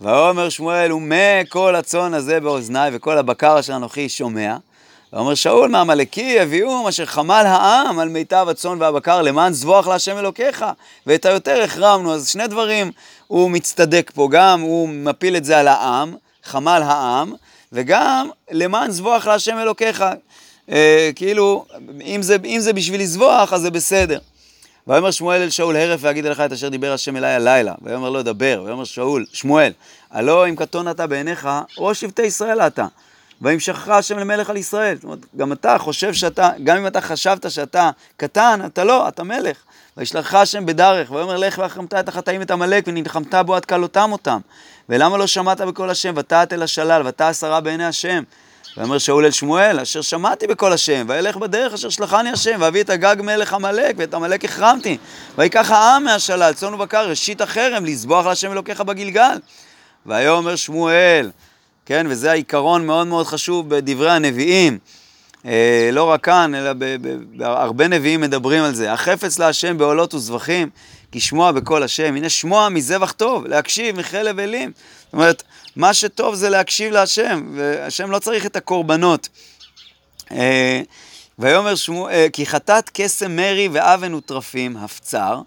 ויאמר 0.00 0.48
שמואל, 0.48 0.92
ומה 0.92 1.44
כל 1.48 1.76
הצאן 1.76 2.14
הזה 2.14 2.40
באוזניי, 2.40 2.90
וכל 2.92 3.18
הבקר 3.18 3.60
אשר 3.60 3.76
אנוכי 3.76 4.08
שומע. 4.08 4.56
ואומר 5.14 5.34
שאול, 5.34 5.70
מעמלקי 5.70 6.40
הביאום 6.40 6.86
אשר 6.86 7.06
חמל 7.06 7.42
העם 7.46 7.98
על 7.98 8.08
מיטב 8.08 8.46
הצאן 8.50 8.82
והבקר 8.82 9.22
למען 9.22 9.52
זבוח 9.52 9.88
להשם 9.88 10.18
אלוקיך, 10.18 10.64
ואת 11.06 11.26
היותר 11.26 11.62
החרמנו. 11.62 12.14
אז 12.14 12.28
שני 12.28 12.46
דברים 12.46 12.92
הוא 13.26 13.50
מצטדק 13.50 14.10
פה, 14.14 14.28
גם 14.30 14.60
הוא 14.60 14.88
מפיל 14.88 15.36
את 15.36 15.44
זה 15.44 15.58
על 15.58 15.68
העם, 15.68 16.14
חמל 16.44 16.82
העם, 16.84 17.32
וגם 17.74 18.28
למען 18.50 18.90
זבוח 18.90 19.26
להשם 19.26 19.58
אלוקיך. 19.58 20.04
אה, 20.70 21.10
כאילו, 21.14 21.64
אם 22.04 22.22
זה, 22.22 22.36
אם 22.44 22.60
זה 22.60 22.72
בשביל 22.72 23.00
לזבוח, 23.00 23.52
אז 23.52 23.60
זה 23.60 23.70
בסדר. 23.70 24.18
ויאמר 24.86 25.10
שמואל 25.10 25.42
אל 25.42 25.50
שאול 25.50 25.76
הרף 25.76 26.00
ואגיד 26.02 26.24
לך 26.24 26.40
את 26.40 26.52
אשר 26.52 26.68
דיבר 26.68 26.92
השם 26.92 27.16
אליי 27.16 27.32
הלילה. 27.32 27.74
ויאמר 27.82 28.10
לו 28.10 28.22
דבר, 28.22 28.62
ויאמר 28.64 28.84
שאול, 28.84 29.24
שמואל, 29.32 29.72
הלא 30.10 30.48
אם 30.48 30.56
קטון 30.56 30.88
אתה 30.90 31.06
בעיניך, 31.06 31.48
ראש 31.78 32.00
שבטי 32.00 32.22
ישראל 32.22 32.60
אתה. 32.60 32.86
וימשכך 33.42 33.88
השם 33.88 34.18
למלך 34.18 34.50
על 34.50 34.56
ישראל. 34.56 34.94
זאת 34.94 35.04
אומרת, 35.04 35.18
גם 35.36 35.52
אתה 35.52 35.78
חושב 35.78 36.14
שאתה, 36.14 36.50
גם 36.64 36.76
אם 36.76 36.86
אתה 36.86 37.00
חשבת 37.00 37.50
שאתה 37.50 37.90
קטן, 38.16 38.60
אתה 38.66 38.84
לא, 38.84 39.08
אתה 39.08 39.22
מלך. 39.22 39.56
וישלחך 39.96 40.34
השם 40.34 40.66
בדרך, 40.66 41.10
ויאמר 41.10 41.36
לך 41.36 41.58
והחרמת 41.58 41.94
את 41.94 42.08
החטאים 42.08 42.42
את 42.42 42.50
עמלק, 42.50 42.84
ונלחמת 42.86 43.34
בו 43.34 43.54
עד 43.54 43.64
כלותם 43.64 44.12
אותם. 44.12 44.38
ולמה 44.88 45.16
לא 45.16 45.26
שמעת 45.26 45.60
בקול 45.60 45.90
השם, 45.90 46.14
ותעת 46.16 46.52
אל 46.52 46.62
השלל, 46.62 47.02
ותע 47.06 47.28
עשרה 47.28 47.60
בעיני 47.60 47.86
השם. 47.86 48.22
ויאמר 48.76 48.98
שאול 48.98 49.24
אל 49.24 49.30
שמואל, 49.30 49.80
אשר 49.80 50.02
שמעתי 50.02 50.46
בקול 50.46 50.72
השם, 50.72 51.04
ואלך 51.08 51.36
בדרך 51.36 51.72
אשר 51.72 51.88
שלחני 51.88 52.30
השם, 52.30 52.56
ואביא 52.60 52.82
את 52.82 52.90
הגג 52.90 53.16
מלך 53.18 53.52
עמלק, 53.52 53.94
ואת 53.98 54.14
עמלק 54.14 54.44
החרמתי. 54.44 54.98
ויקח 55.38 55.70
העם 55.70 56.04
מהשלל, 56.04 56.52
צאן 56.52 56.74
ובקר, 56.74 57.08
ראשית 57.08 57.40
החרם, 57.40 57.84
לזבוח 57.84 58.26
להשם 58.26 58.52
אלוקיך 58.52 58.80
בגלגל. 58.80 59.38
ויאמר 60.06 60.56
שמואל, 60.56 61.30
כן, 61.86 62.06
וזה 62.08 62.30
העיקרון 62.30 62.86
מאוד 62.86 63.06
מאוד 63.06 63.26
חשוב 63.26 63.68
בדברי 63.68 64.10
הנביאים. 64.10 64.78
אה, 65.46 65.90
לא 65.92 66.04
רק 66.04 66.24
כאן, 66.24 66.54
אלא 66.54 66.70
בהרבה 67.36 67.88
נביאים 67.88 68.20
מדברים 68.20 68.64
על 68.64 68.74
זה. 68.74 68.92
החפץ 68.92 69.38
להשם 69.38 69.78
בעולות 69.78 70.14
וזבחים, 70.14 70.70
כי 71.12 71.20
שמוע 71.20 71.52
בקול 71.52 71.82
השם. 71.82 72.16
הנה 72.16 72.28
שמוע 72.28 72.68
מזבח 72.68 73.12
טוב, 73.12 73.46
להקשיב 73.46 73.96
מחלב 73.96 74.38
אלים. 74.38 74.72
זאת 75.04 75.12
אומרת, 75.12 75.42
מה 75.76 75.94
שטוב 75.94 76.34
זה 76.34 76.48
להקשיב 76.48 76.92
להשם, 76.92 77.52
והשם 77.56 78.10
לא 78.10 78.18
צריך 78.18 78.46
את 78.46 78.56
הקורבנות. 78.56 79.28
אה, 80.32 80.80
ויאמר 81.38 81.74
שמואל, 81.74 82.12
אה, 82.12 82.26
כי 82.32 82.46
חטאת 82.46 82.90
קסם 82.94 83.36
מרי 83.36 83.68
ואבן 83.72 84.14
וטרפים 84.14 84.76
הפצר. 84.76 85.40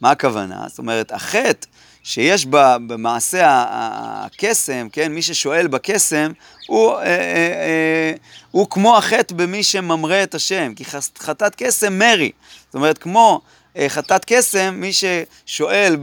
מה 0.00 0.10
הכוונה? 0.10 0.64
זאת 0.68 0.78
אומרת, 0.78 1.12
החטא 1.12 1.66
שיש 2.04 2.46
במעשה 2.86 3.64
הקסם, 3.68 4.88
כן, 4.92 5.12
מי 5.12 5.22
ששואל 5.22 5.66
בקסם, 5.66 6.32
הוא, 6.66 6.92
אה, 6.92 7.02
אה, 7.02 7.06
אה, 7.06 8.12
הוא 8.50 8.66
כמו 8.70 8.96
החטא 8.96 9.34
במי 9.34 9.62
שממרה 9.62 10.22
את 10.22 10.34
השם, 10.34 10.72
כי 10.76 10.84
חטאת 11.18 11.54
קסם 11.56 11.98
מרי. 11.98 12.30
זאת 12.66 12.74
אומרת, 12.74 12.98
כמו 12.98 13.40
אה, 13.76 13.88
חטאת 13.88 14.24
קסם, 14.26 14.74
מי 14.74 14.90
ששואל 14.92 15.96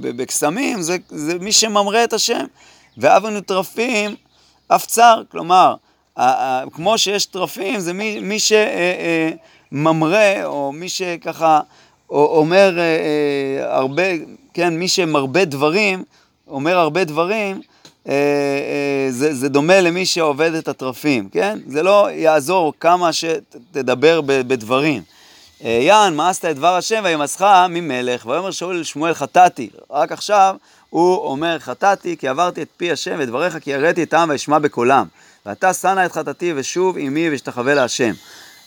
בקסמים, 0.00 0.82
זה, 0.82 0.96
זה 1.08 1.38
מי 1.38 1.52
שממרה 1.52 2.04
את 2.04 2.12
השם. 2.12 2.44
ואבן 2.98 3.36
וטרפים, 3.36 4.14
אף 4.68 4.86
צר, 4.86 5.22
כלומר, 5.30 5.74
כמו 6.72 6.98
שיש 6.98 7.26
טרפים, 7.26 7.80
זה 7.80 7.92
מי, 7.92 8.20
מי 8.20 8.38
שממרה, 8.38 10.18
אה, 10.18 10.36
אה, 10.40 10.46
או 10.46 10.72
מי 10.72 10.88
שככה 10.88 11.60
אומר 12.10 12.78
הרבה, 13.60 14.02
כן, 14.54 14.76
מי 14.76 14.88
שמרבה 14.88 15.44
דברים, 15.44 16.04
אומר 16.48 16.78
הרבה 16.78 17.04
דברים, 17.04 17.60
זה, 19.10 19.34
זה 19.34 19.48
דומה 19.48 19.80
למי 19.80 20.06
שעובד 20.06 20.54
את 20.54 20.68
הטרפים, 20.68 21.28
כן? 21.28 21.58
זה 21.66 21.82
לא 21.82 22.08
יעזור 22.10 22.72
כמה 22.80 23.12
שתדבר 23.12 24.20
בדברים. 24.26 25.02
יען, 25.60 26.14
מאסת 26.14 26.44
את 26.44 26.56
דבר 26.56 26.74
השם 26.74 27.00
וימסך 27.04 27.66
ממלך, 27.70 28.26
ויאמר 28.26 28.50
שאול 28.50 28.80
לשמואל 28.80 29.14
חטאתי. 29.14 29.70
רק 29.90 30.12
עכשיו 30.12 30.56
הוא 30.90 31.16
אומר 31.16 31.58
חטאתי 31.58 32.16
כי 32.16 32.28
עברתי 32.28 32.62
את 32.62 32.68
פי 32.76 32.92
השם 32.92 33.16
ואת 33.18 33.28
דבריך 33.28 33.58
כי 33.58 33.74
הראתי 33.74 34.02
את 34.02 34.14
העם 34.14 34.28
וישמע 34.28 34.58
בקולם. 34.58 35.06
ואתה 35.46 35.74
שנא 35.74 36.06
את 36.06 36.12
חטאתי 36.12 36.52
ושוב 36.56 36.98
עמי 36.98 37.30
ואשתחווה 37.30 37.74
להשם. 37.74 38.12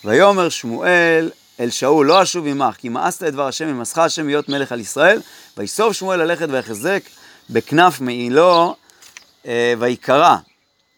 ויאמר 0.06 0.50
שמואל 0.50 1.30
אל 1.60 1.70
שאול 1.70 2.06
לא 2.06 2.24
אשוב 2.24 2.48
עמך 2.48 2.76
כי 2.76 2.90
מאסת 2.90 3.24
את 3.24 3.34
דבר 3.34 3.48
השם 3.48 3.68
ומסך 3.68 3.98
השם 3.98 4.28
להיות 4.28 4.50
מלך 4.50 4.72
על 4.72 4.80
ישראל. 4.80 5.22
ויסוב 5.58 5.94
שמואל 5.94 6.24
ללכת 6.24 6.48
ויחזק 6.50 7.04
בכנף 7.50 8.02
מעילו 8.02 8.76
אה, 9.46 9.74
ויקרא. 9.80 10.36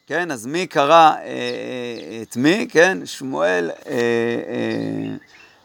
כן, 0.08 0.32
אז 0.32 0.45
מי 0.45 0.67
קרא 0.67 1.12
אה, 1.12 1.22
אה, 1.24 2.22
את 2.22 2.38
מי? 2.38 2.67
כן, 2.72 2.98
שמואל 3.06 3.69
אה, 3.88 3.91
אה, 3.91 3.98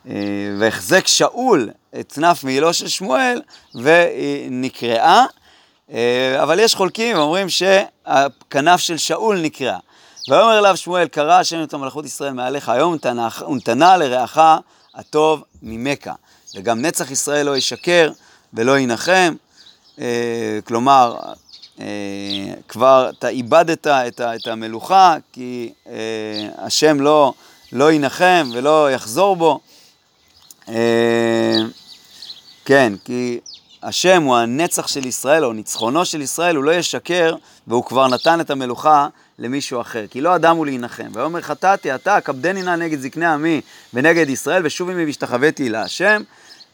אה, 0.09 0.14
והחזק 0.59 1.07
שאול 1.07 1.70
את 2.00 2.12
כנף 2.12 2.44
מעילו 2.44 2.72
של 2.74 2.88
שמואל 2.88 3.42
והיא. 3.74 4.96
אה, 5.90 6.42
אבל 6.42 6.59
יש 6.59 6.74
חולקים 6.74 7.16
ואומרים 7.16 7.46
שהכנף 7.48 8.80
של 8.80 8.96
שאול 8.96 9.40
נקרא. 9.40 9.76
ויאמר 10.30 10.59
אליו 10.59 10.76
שמואל, 10.76 11.09
קרא 11.09 11.38
השם 11.38 11.62
את 11.62 11.74
המלכות 11.74 12.04
ישראל 12.04 12.33
מעליך 12.33 12.68
היום 12.68 12.96
ונתנה 13.48 13.96
לרעך 13.96 14.38
הטוב 14.94 15.42
ממכה. 15.62 16.12
וגם 16.54 16.83
נצח 16.83 17.11
ישראל 17.11 17.46
לא 17.46 17.57
ישקר 17.57 18.12
ולא 18.54 18.78
ינחם. 18.78 19.35
אה, 20.00 20.59
כלומר, 20.64 21.16
אה, 21.80 21.87
כבר 22.68 23.11
אתה 23.18 23.28
איבדת 23.28 23.87
את 23.87 24.46
המלוכה, 24.46 25.16
כי 25.33 25.72
השם 26.59 27.00
לא, 27.00 27.33
לא 27.72 27.92
ינחם 27.92 28.50
ולא 28.54 28.92
יחזור 28.92 29.37
בו. 29.37 29.61
כן, 32.64 32.92
כי 33.04 33.40
השם 33.83 34.22
הוא 34.22 34.37
הנצח 34.37 34.87
של 34.87 35.07
ישראל, 35.07 35.44
או 35.44 35.52
ניצחונו 35.52 36.04
של 36.04 36.20
ישראל, 36.20 36.57
הוא 36.57 36.64
לא 36.64 36.74
ישקר, 36.74 37.37
והוא 37.66 37.85
כבר 37.85 38.09
נתן 38.09 38.40
את 38.40 38.50
המלוכה 38.50 39.09
למישהו 39.38 39.81
אחר. 39.81 40.05
כי 40.11 40.20
לא 40.20 40.37
אדם 40.37 40.57
הוא 40.57 40.66
להנחם. 40.66 41.09
ויאמר 41.12 41.40
חטאתי 41.40 41.94
אתה, 41.94 42.20
כבדני 42.20 42.62
נא 42.62 42.77
נגד 42.77 43.01
זקני 43.01 43.27
עמי 43.27 43.61
ונגד 43.94 44.29
ישראל, 44.29 44.66
ושוב 44.66 44.90
עמי 44.90 45.05
והשתחוויתי 45.05 45.68
להשם. 45.68 46.23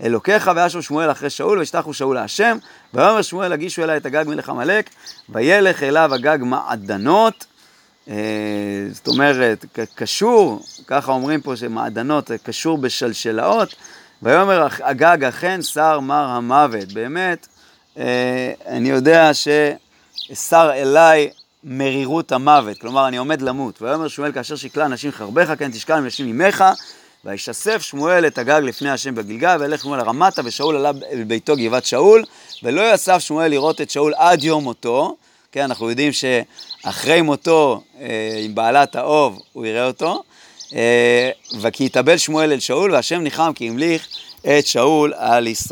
אלוקיך 0.02 0.50
וישו 0.56 0.82
שמואל 0.82 1.10
אחרי 1.10 1.30
שאול, 1.30 1.58
וישתחו 1.58 1.94
שאול 1.94 2.16
להשם. 2.16 2.58
ויאמר 2.94 3.22
שמואל 3.22 3.52
הגישו 3.52 3.84
אליי 3.84 3.96
את 3.96 4.06
הגג 4.06 4.24
מלך 4.26 4.48
עמלק, 4.48 4.90
וילך 5.28 5.82
אליו 5.82 6.14
הגג 6.14 6.38
מעדנות. 6.40 7.46
אה, 8.08 8.14
זאת 8.92 9.08
אומרת, 9.08 9.64
קשור, 9.94 10.62
ככה 10.86 11.12
אומרים 11.12 11.40
פה 11.40 11.56
שמעדנות 11.56 12.30
קשור 12.42 12.78
בשלשלאות. 12.78 13.74
ויאמר 14.22 14.66
הגג 14.82 15.24
אכן 15.24 15.62
שר 15.62 16.00
מר 16.00 16.24
המוות. 16.24 16.92
באמת, 16.92 17.46
אה, 17.98 18.52
אני 18.66 18.90
יודע 18.90 19.30
ששר 19.34 20.70
אליי 20.74 21.30
מרירות 21.64 22.32
המוות, 22.32 22.78
כלומר 22.78 23.08
אני 23.08 23.16
עומד 23.16 23.42
למות. 23.42 23.82
ויאמר 23.82 24.08
שמואל 24.08 24.32
כאשר 24.32 24.56
שקלה 24.56 24.86
אנשים 24.86 25.10
חרבך 25.10 25.52
כן 25.58 25.70
תשקל 25.70 25.92
אנשים 25.92 26.26
ממך 26.26 26.64
וישסף 27.24 27.82
שמואל 27.82 28.26
את 28.26 28.38
הגג 28.38 28.60
לפני 28.64 28.90
השם 28.90 29.14
בגלגל, 29.14 29.56
וילך 29.60 29.82
שמואל 29.82 30.00
הרמתה, 30.00 30.42
ושאול 30.44 30.76
עלה 30.76 30.90
אל 31.12 31.24
ביתו 31.24 31.56
גבעת 31.56 31.84
שאול, 31.84 32.24
ולא 32.62 32.94
יסף 32.94 33.18
שמואל 33.18 33.50
לראות 33.50 33.80
את 33.80 33.90
שאול 33.90 34.14
עד 34.16 34.44
יום 34.44 34.64
מותו. 34.64 35.16
כן, 35.52 35.62
אנחנו 35.62 35.90
יודעים 35.90 36.12
שאחרי 36.12 37.22
מותו, 37.22 37.82
אה, 38.00 38.40
עם 38.44 38.54
בעלת 38.54 38.96
האוב, 38.96 39.42
הוא 39.52 39.66
יראה 39.66 39.86
אותו. 39.86 40.22
אה, 40.74 41.30
וכי 41.60 41.84
יתאבל 41.84 42.16
שמואל 42.16 42.52
אל 42.52 42.60
שאול, 42.60 42.92
והשם 42.92 43.20
ניחם 43.20 43.52
כי 43.54 43.68
המליך 43.68 44.08
את 44.58 44.66
שאול 44.66 45.14
על 45.16 45.46
ישראל. 45.46 45.68